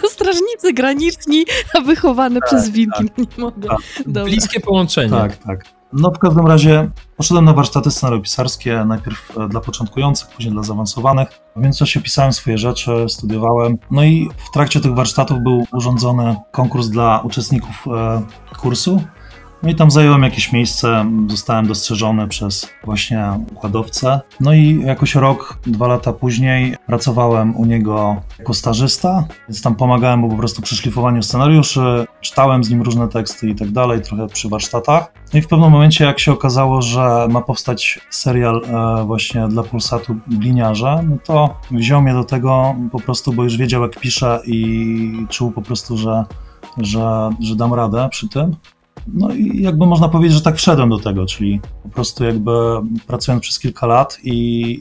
No, 0.03 0.09
strażnicy 0.09 0.73
graniczni, 0.73 1.45
a 1.79 1.81
wychowane 1.81 2.41
przez 2.41 2.71
wilki. 2.71 3.05
Nie 3.19 3.27
mogę. 3.39 3.69
tak. 3.69 4.25
Bliskie 4.25 4.61
połączenie. 4.61 5.11
Tak, 5.11 5.37
tak. 5.37 5.65
No 5.93 6.11
w 6.11 6.19
każdym 6.19 6.47
razie 6.47 6.91
poszedłem 7.17 7.45
na 7.45 7.53
warsztaty 7.53 7.91
scenariopisarskie, 7.91 8.85
najpierw 8.85 9.39
e, 9.39 9.49
dla 9.49 9.61
początkujących, 9.61 10.29
później 10.29 10.53
dla 10.55 10.63
zaawansowanych. 10.63 11.29
W 11.57 11.61
międzyczasie 11.61 12.01
pisałem 12.01 12.33
swoje 12.33 12.59
rzeczy, 12.59 12.91
studiowałem. 13.09 13.79
No 13.91 14.05
i 14.05 14.29
w 14.49 14.51
trakcie 14.51 14.81
tych 14.81 14.95
warsztatów 14.95 15.39
był 15.39 15.67
urządzony 15.73 16.37
konkurs 16.51 16.89
dla 16.89 17.21
uczestników 17.25 17.85
e, 17.87 18.23
kursu. 18.61 19.03
No 19.63 19.71
i 19.71 19.75
tam 19.75 19.91
zająłem 19.91 20.23
jakieś 20.23 20.53
miejsce, 20.53 21.07
zostałem 21.29 21.67
dostrzeżony 21.67 22.29
przez 22.29 22.71
właśnie 22.85 23.31
układowcę. 23.53 24.21
No 24.41 24.55
i 24.55 24.83
jakoś 24.85 25.15
rok, 25.15 25.59
dwa 25.67 25.89
lata 25.89 26.13
później 26.13 26.77
pracowałem 26.87 27.57
u 27.57 27.65
niego 27.65 28.17
jako 28.39 28.55
stażysta, 28.55 29.25
więc 29.49 29.63
tam 29.63 29.75
pomagałem 29.75 30.21
mu 30.21 30.29
po 30.29 30.37
prostu 30.37 30.63
przy 30.63 30.77
szlifowaniu 30.77 31.23
scenariuszy, 31.23 32.07
czytałem 32.21 32.65
z 32.65 32.71
nim 32.71 32.83
różne 32.83 33.09
teksty 33.09 33.49
i 33.49 33.55
tak 33.55 33.71
dalej, 33.71 34.03
trochę 34.03 34.27
przy 34.27 34.49
warsztatach. 34.49 35.13
No 35.33 35.39
i 35.39 35.43
w 35.43 35.49
pewnym 35.49 35.71
momencie, 35.71 36.05
jak 36.05 36.19
się 36.19 36.33
okazało, 36.33 36.83
że 36.83 37.29
ma 37.31 37.41
powstać 37.41 38.01
serial 38.11 38.63
e, 38.65 39.05
właśnie 39.05 39.49
dla 39.49 39.63
Pulsatu 39.63 40.17
Gliniarze, 40.27 41.05
no 41.09 41.17
to 41.25 41.55
wziął 41.71 42.03
mnie 42.03 42.13
do 42.13 42.25
tego 42.25 42.75
po 42.93 43.01
prostu, 43.01 43.33
bo 43.33 43.45
już 43.45 43.57
wiedział 43.57 43.83
jak 43.83 44.01
piszę 44.01 44.41
i 44.47 45.27
czuł 45.29 45.51
po 45.51 45.63
prostu, 45.63 45.97
że, 45.97 46.25
że, 46.79 47.31
że 47.41 47.57
dam 47.57 47.75
radę 47.75 48.09
przy 48.11 48.29
tym. 48.29 48.57
No 49.07 49.31
i 49.31 49.63
jakby 49.63 49.87
można 49.87 50.09
powiedzieć, 50.09 50.37
że 50.37 50.43
tak 50.43 50.57
wszedłem 50.57 50.89
do 50.89 50.99
tego, 50.99 51.27
czyli 51.27 51.61
po 51.83 51.89
prostu 51.89 52.25
jakby 52.25 52.51
pracując 53.07 53.43
przez 53.43 53.59
kilka 53.59 53.87
lat 53.87 54.19
i, 54.25 54.33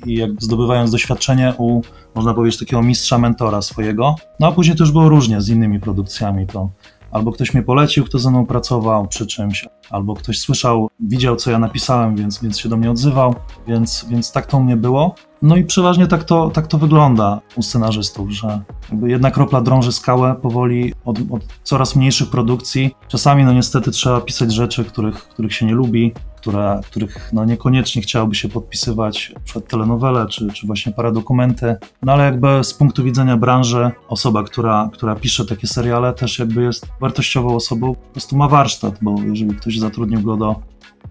i 0.06 0.14
jakby 0.14 0.42
zdobywając 0.42 0.92
doświadczenie 0.92 1.54
u, 1.58 1.82
można 2.16 2.34
powiedzieć, 2.34 2.60
takiego 2.60 2.82
mistrza 2.82 3.18
mentora 3.18 3.62
swojego. 3.62 4.16
No 4.40 4.48
a 4.48 4.52
później 4.52 4.78
już 4.80 4.92
było 4.92 5.10
różnie 5.10 5.42
z 5.42 5.50
innymi 5.50 5.80
produkcjami, 5.80 6.48
to 6.48 6.70
albo 7.12 7.32
ktoś 7.32 7.54
mnie 7.54 7.64
polecił, 7.64 8.06
kto 8.06 8.20
ze 8.20 8.30
mną 8.30 8.46
pracował 8.46 9.08
przy 9.08 9.28
czymś, 9.28 9.68
albo 9.90 10.16
ktoś 10.16 10.40
słyszał, 10.40 10.90
widział 11.00 11.36
co 11.36 11.52
ja 11.52 11.60
napisałem, 11.60 12.16
więc, 12.16 12.42
więc 12.42 12.60
się 12.60 12.70
do 12.70 12.78
mnie 12.78 12.92
odzywał, 12.92 13.36
więc, 13.68 14.06
więc 14.10 14.32
tak 14.32 14.46
to 14.46 14.58
u 14.58 14.64
mnie 14.64 14.78
było. 14.78 15.16
No 15.42 15.56
i 15.56 15.64
przeważnie 15.64 16.08
tak 16.08 16.24
to, 16.24 16.50
tak 16.50 16.68
to 16.68 16.78
wygląda 16.78 17.42
u 17.56 17.62
scenarzystów, 17.62 18.32
że 18.32 18.62
jedna 19.04 19.32
kropla 19.32 19.62
drąży 19.62 19.92
skałę 19.92 20.36
powoli 20.42 20.94
od, 21.06 21.20
od 21.32 21.44
coraz 21.64 21.96
mniejszych 21.96 22.30
produkcji. 22.30 22.96
Czasami 23.08 23.44
no 23.44 23.54
niestety 23.54 23.92
trzeba 23.92 24.22
pisać 24.22 24.54
rzeczy, 24.54 24.86
których, 24.86 25.16
których 25.16 25.54
się 25.54 25.66
nie 25.66 25.74
lubi, 25.74 26.14
które, 26.42 26.82
których 26.86 27.30
no 27.34 27.46
niekoniecznie 27.46 28.02
chciałoby 28.02 28.36
się 28.36 28.50
podpisywać, 28.50 29.34
przed 29.44 29.68
telenowele 29.68 30.28
czy, 30.28 30.48
czy 30.54 30.68
właśnie 30.68 30.92
paradokumenty. 30.92 31.76
No 32.02 32.14
ale 32.14 32.24
jakby 32.24 32.64
z 32.64 32.74
punktu 32.74 33.04
widzenia 33.04 33.38
branży 33.38 33.92
osoba, 34.08 34.44
która, 34.44 34.90
która 34.94 35.16
pisze 35.16 35.46
takie 35.46 35.68
seriale 35.68 36.14
też 36.14 36.40
jakby 36.40 36.64
jest 36.64 36.88
wartościową 37.02 37.56
osobą, 37.56 37.96
po 37.96 38.12
prostu 38.12 38.38
ma 38.38 38.48
warsztat, 38.48 38.98
bo 39.02 39.16
jeżeli 39.26 39.56
ktoś 39.56 39.79
zatrudnił 39.80 40.22
go 40.22 40.38
do 40.38 40.56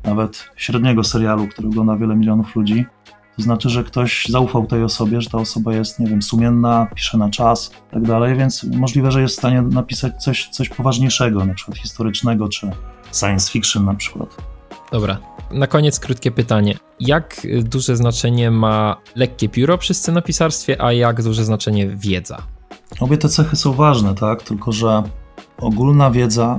nawet 0.04 0.50
średniego 0.56 1.04
serialu, 1.04 1.48
który 1.48 1.68
ogląda 1.68 1.96
wiele 1.96 2.16
milionów 2.16 2.56
ludzi, 2.56 2.86
to 3.36 3.42
znaczy, 3.42 3.68
że 3.68 3.84
ktoś 3.84 4.26
zaufał 4.28 4.66
tej 4.66 4.82
osobie, 4.82 5.20
że 5.20 5.30
ta 5.30 5.38
osoba 5.38 5.74
jest, 5.74 5.98
nie 5.98 6.06
wiem, 6.06 6.22
sumienna, 6.22 6.86
pisze 6.94 7.18
na 7.18 7.30
czas 7.30 7.70
i 7.90 7.94
tak 7.94 8.02
dalej, 8.02 8.36
więc 8.36 8.64
możliwe, 8.64 9.12
że 9.12 9.22
jest 9.22 9.34
w 9.34 9.38
stanie 9.38 9.62
napisać 9.62 10.22
coś, 10.22 10.48
coś 10.48 10.68
poważniejszego, 10.68 11.44
na 11.44 11.54
przykład 11.54 11.78
historycznego, 11.78 12.48
czy 12.48 12.70
science 13.12 13.52
fiction 13.52 13.84
na 13.84 13.94
przykład. 13.94 14.36
Dobra. 14.92 15.18
Na 15.50 15.66
koniec 15.66 16.00
krótkie 16.00 16.30
pytanie. 16.30 16.74
Jak 17.00 17.46
duże 17.62 17.96
znaczenie 17.96 18.50
ma 18.50 18.96
lekkie 19.16 19.48
pióro 19.48 19.78
przy 19.78 19.94
scenopisarstwie, 19.94 20.82
a 20.82 20.92
jak 20.92 21.22
duże 21.22 21.44
znaczenie 21.44 21.88
wiedza? 21.88 22.42
Obie 23.00 23.18
te 23.18 23.28
cechy 23.28 23.56
są 23.56 23.72
ważne, 23.72 24.14
tak? 24.14 24.42
Tylko, 24.42 24.72
że 24.72 25.02
ogólna 25.60 26.10
wiedza, 26.10 26.58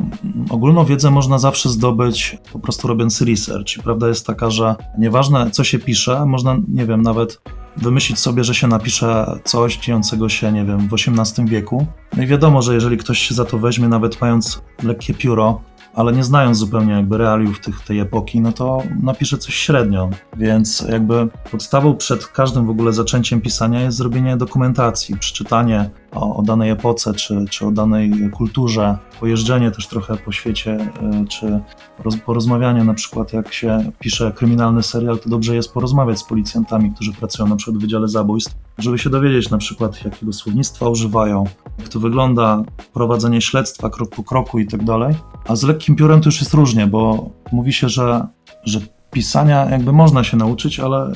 ogólną 0.50 0.86
wiedzę 0.86 1.12
można 1.12 1.40
zawsze 1.40 1.70
zdobyć 1.70 2.38
po 2.54 2.60
prostu 2.60 2.88
robiąc 2.88 3.22
research. 3.22 3.78
I 3.78 3.84
prawda 3.84 4.08
jest 4.08 4.28
taka, 4.28 4.50
że 4.50 4.76
nieważne 4.98 5.52
co 5.52 5.64
się 5.64 5.80
pisze, 5.80 6.26
można, 6.26 6.58
nie 6.68 6.86
wiem, 6.86 7.02
nawet 7.02 7.42
wymyślić 7.78 8.20
sobie, 8.20 8.44
że 8.44 8.56
się 8.56 8.68
napisze 8.68 9.40
coś 9.44 9.78
dziejącego 9.78 10.30
się, 10.30 10.52
nie 10.52 10.66
wiem, 10.66 10.88
w 10.88 10.94
XVIII 10.94 11.48
wieku. 11.48 11.88
No 12.18 12.24
i 12.24 12.28
wiadomo, 12.28 12.62
że 12.62 12.74
jeżeli 12.74 12.98
ktoś 12.98 13.20
się 13.20 13.36
za 13.36 13.46
to 13.46 13.58
weźmie, 13.58 13.88
nawet 13.88 14.22
mając 14.22 14.62
lekkie 14.84 15.14
pióro, 15.14 15.62
ale 16.00 16.14
nie 16.14 16.24
znając 16.24 16.58
zupełnie 16.58 16.94
jakby 16.94 17.18
realiów 17.18 17.60
tych, 17.60 17.82
tej 17.82 18.00
epoki, 18.00 18.42
no 18.42 18.52
to 18.52 18.84
napisze 19.04 19.38
coś 19.38 19.56
średnio. 19.56 20.10
Więc 20.38 20.86
jakby 20.90 21.28
podstawą 21.52 21.96
przed 21.96 22.28
każdym 22.28 22.66
w 22.66 22.70
ogóle 22.70 22.94
zaczęciem 22.94 23.42
pisania 23.42 23.82
jest 23.82 23.98
zrobienie 23.98 24.38
dokumentacji, 24.38 25.18
przeczytanie 25.18 25.90
o, 26.12 26.36
o 26.36 26.42
danej 26.42 26.70
epoce, 26.70 27.14
czy, 27.14 27.46
czy 27.50 27.66
o 27.66 27.72
danej 27.72 28.30
kulturze, 28.34 28.98
pojeżdżenie 29.20 29.72
też 29.72 29.88
trochę 29.88 30.18
po 30.18 30.32
świecie, 30.32 30.78
y, 31.24 31.28
czy 31.28 31.60
roz, 32.04 32.18
porozmawianie 32.18 32.84
na 32.84 32.94
przykład, 32.94 33.34
jak 33.34 33.54
się 33.54 33.92
pisze 34.00 34.32
kryminalny 34.32 34.84
serial, 34.84 35.20
to 35.20 35.30
dobrze 35.30 35.56
jest 35.56 35.74
porozmawiać 35.74 36.20
z 36.20 36.24
policjantami, 36.24 36.92
którzy 36.92 37.14
pracują 37.14 37.50
na 37.50 37.56
przykład 37.56 37.78
w 37.78 37.82
Wydziale 37.82 38.08
Zabójstw, 38.08 38.56
żeby 38.80 39.00
się 39.00 39.10
dowiedzieć 39.10 39.50
na 39.50 39.58
przykład, 39.58 40.06
jakiego 40.06 40.34
słownictwa 40.34 40.90
używają, 40.90 41.44
jak 41.80 41.90
to 41.90 42.00
wygląda, 42.00 42.64
prowadzenie 42.94 43.42
śledztwa 43.42 43.90
krok 43.90 44.16
po 44.16 44.24
kroku 44.24 44.60
i 44.60 44.68
tak 44.68 44.84
dalej. 44.84 45.16
A 45.48 45.56
z 45.56 45.64
lekkim 45.64 45.96
piórem 45.96 46.22
to 46.22 46.28
już 46.28 46.40
jest 46.40 46.54
różnie, 46.54 46.88
bo 46.88 47.30
mówi 47.52 47.74
się, 47.74 47.90
że, 47.90 48.28
że 48.64 48.80
pisania 49.12 49.70
jakby 49.70 49.94
można 49.94 50.24
się 50.24 50.38
nauczyć, 50.38 50.80
ale 50.80 51.12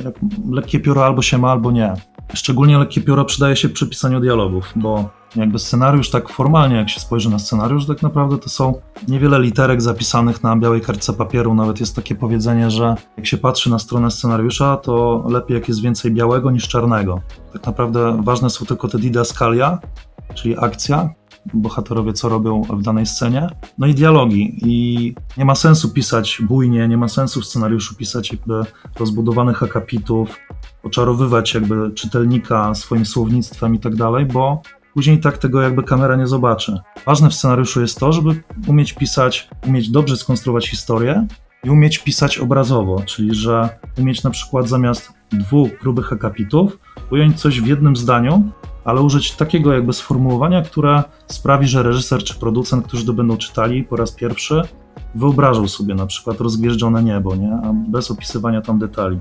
lekkie 0.49 0.79
pióro 0.79 1.05
albo 1.05 1.21
się 1.21 1.37
ma, 1.37 1.51
albo 1.51 1.71
nie. 1.71 1.93
Szczególnie 2.33 2.77
lekkie 2.77 3.01
pióro 3.01 3.25
przydaje 3.25 3.55
się 3.55 3.69
przy 3.69 3.87
pisaniu 3.87 4.19
dialogów, 4.19 4.73
bo 4.75 5.09
jakby 5.35 5.59
scenariusz 5.59 6.09
tak 6.09 6.29
formalnie, 6.29 6.75
jak 6.75 6.89
się 6.89 6.99
spojrzy 6.99 7.29
na 7.29 7.39
scenariusz, 7.39 7.85
tak 7.85 8.01
naprawdę 8.01 8.37
to 8.37 8.49
są 8.49 8.81
niewiele 9.07 9.39
literek 9.39 9.81
zapisanych 9.81 10.43
na 10.43 10.55
białej 10.55 10.81
kartce 10.81 11.13
papieru. 11.13 11.53
Nawet 11.53 11.79
jest 11.79 11.95
takie 11.95 12.15
powiedzenie, 12.15 12.71
że 12.71 12.95
jak 13.17 13.25
się 13.25 13.37
patrzy 13.37 13.69
na 13.69 13.79
stronę 13.79 14.11
scenariusza, 14.11 14.77
to 14.77 15.23
lepiej 15.29 15.55
jak 15.55 15.67
jest 15.67 15.81
więcej 15.81 16.11
białego 16.11 16.51
niż 16.51 16.67
czarnego. 16.67 17.21
Tak 17.53 17.65
naprawdę 17.65 18.21
ważne 18.23 18.49
są 18.49 18.65
tylko 18.65 18.87
te 18.87 18.97
didaskalia, 18.97 19.79
czyli 20.33 20.57
akcja, 20.57 21.09
bohaterowie 21.53 22.13
co 22.13 22.29
robią 22.29 22.61
w 22.61 22.81
danej 22.81 23.05
scenie, 23.05 23.47
no 23.77 23.87
i 23.87 23.95
dialogi. 23.95 24.59
I 24.65 25.15
nie 25.37 25.45
ma 25.45 25.55
sensu 25.55 25.89
pisać 25.89 26.41
bujnie, 26.41 26.87
nie 26.87 26.97
ma 26.97 27.07
sensu 27.07 27.41
w 27.41 27.45
scenariuszu 27.45 27.95
pisać 27.95 28.31
jakby 28.31 28.61
rozbudowanych 28.99 29.63
akapitów, 29.63 30.39
oczarowywać 30.83 31.53
jakby 31.53 31.91
czytelnika 31.91 32.75
swoim 32.75 33.05
słownictwem 33.05 33.75
i 33.75 33.79
tak 33.79 33.95
dalej, 33.95 34.25
bo 34.25 34.61
później 34.93 35.19
tak 35.19 35.37
tego 35.37 35.61
jakby 35.61 35.83
kamera 35.83 36.15
nie 36.15 36.27
zobaczy. 36.27 36.77
Ważne 37.05 37.29
w 37.29 37.33
scenariuszu 37.33 37.81
jest 37.81 37.99
to, 37.99 38.11
żeby 38.11 38.43
umieć 38.67 38.93
pisać, 38.93 39.49
umieć 39.67 39.89
dobrze 39.89 40.17
skonstruować 40.17 40.69
historię 40.69 41.27
i 41.63 41.69
umieć 41.69 41.99
pisać 41.99 42.37
obrazowo, 42.39 43.01
czyli 43.05 43.35
że 43.35 43.69
umieć 43.97 44.23
na 44.23 44.29
przykład 44.29 44.69
zamiast 44.69 45.13
dwóch 45.31 45.69
grubych 45.81 46.13
akapitów 46.13 46.79
ująć 47.11 47.41
coś 47.41 47.61
w 47.61 47.67
jednym 47.67 47.95
zdaniu, 47.95 48.51
ale 48.85 49.01
użyć 49.01 49.31
takiego 49.31 49.73
jakby 49.73 49.93
sformułowania, 49.93 50.61
które 50.61 51.03
sprawi, 51.27 51.67
że 51.67 51.83
reżyser 51.83 52.23
czy 52.23 52.35
producent, 52.35 52.87
którzy 52.87 53.05
to 53.05 53.13
będą 53.13 53.37
czytali 53.37 53.83
po 53.83 53.95
raz 53.95 54.11
pierwszy, 54.11 54.61
wyobrażał 55.15 55.67
sobie 55.67 55.95
na 55.95 56.05
przykład 56.05 56.41
rozgwieżdżone 56.41 57.03
niebo, 57.03 57.35
nie? 57.35 57.51
a 57.53 57.73
bez 57.73 58.11
opisywania 58.11 58.61
tam 58.61 58.79
detali. 58.79 59.19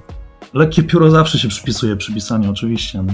Lekkie 0.55 0.83
pióro 0.83 1.11
zawsze 1.11 1.39
się 1.39 1.49
przypisuje 1.49 1.97
przy 1.97 2.15
pisaniu, 2.15 2.51
oczywiście. 2.51 3.03
No. 3.03 3.13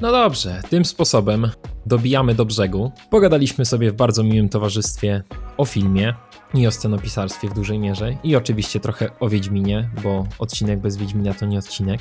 No 0.00 0.12
dobrze, 0.12 0.62
tym 0.70 0.84
sposobem 0.84 1.50
dobijamy 1.86 2.34
do 2.34 2.44
brzegu. 2.44 2.92
Pogadaliśmy 3.10 3.64
sobie 3.64 3.92
w 3.92 3.94
bardzo 3.94 4.22
miłym 4.22 4.48
towarzystwie 4.48 5.22
o 5.56 5.64
filmie 5.64 6.14
i 6.54 6.66
o 6.66 6.70
scenopisarstwie 6.70 7.48
w 7.48 7.54
dużej 7.54 7.78
mierze 7.78 8.16
i 8.24 8.36
oczywiście 8.36 8.80
trochę 8.80 9.10
o 9.20 9.28
Wiedźminie, 9.28 9.90
bo 10.02 10.26
odcinek 10.38 10.80
bez 10.80 10.96
Wiedźmina 10.96 11.34
to 11.34 11.46
nie 11.46 11.58
odcinek. 11.58 12.00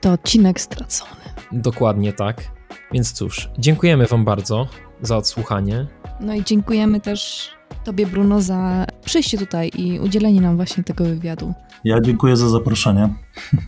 To 0.00 0.12
odcinek 0.12 0.60
stracony. 0.60 1.20
Dokładnie 1.52 2.12
tak. 2.12 2.50
Więc 2.92 3.12
cóż, 3.12 3.48
dziękujemy 3.58 4.06
Wam 4.06 4.24
bardzo 4.24 4.68
za 5.02 5.16
odsłuchanie. 5.16 5.86
No 6.20 6.34
i 6.34 6.44
dziękujemy 6.44 7.00
też 7.00 7.50
Tobie, 7.84 8.06
Bruno, 8.06 8.40
za 8.40 8.86
przyjście 9.04 9.38
tutaj 9.38 9.70
i 9.76 10.00
udzielenie 10.00 10.40
nam 10.40 10.56
właśnie 10.56 10.84
tego 10.84 11.04
wywiadu. 11.04 11.54
Ja 11.84 12.00
dziękuję 12.00 12.36
za 12.36 12.48
zaproszenie. 12.48 13.08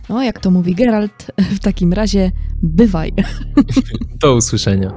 No, 0.09 0.23
jak 0.23 0.39
to 0.39 0.51
mówi 0.51 0.75
Geralt, 0.75 1.31
w 1.37 1.59
takim 1.59 1.93
razie 1.93 2.31
bywaj. 2.63 3.13
Do 4.19 4.35
usłyszenia. 4.35 4.93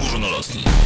Górnolotni. 0.00 0.79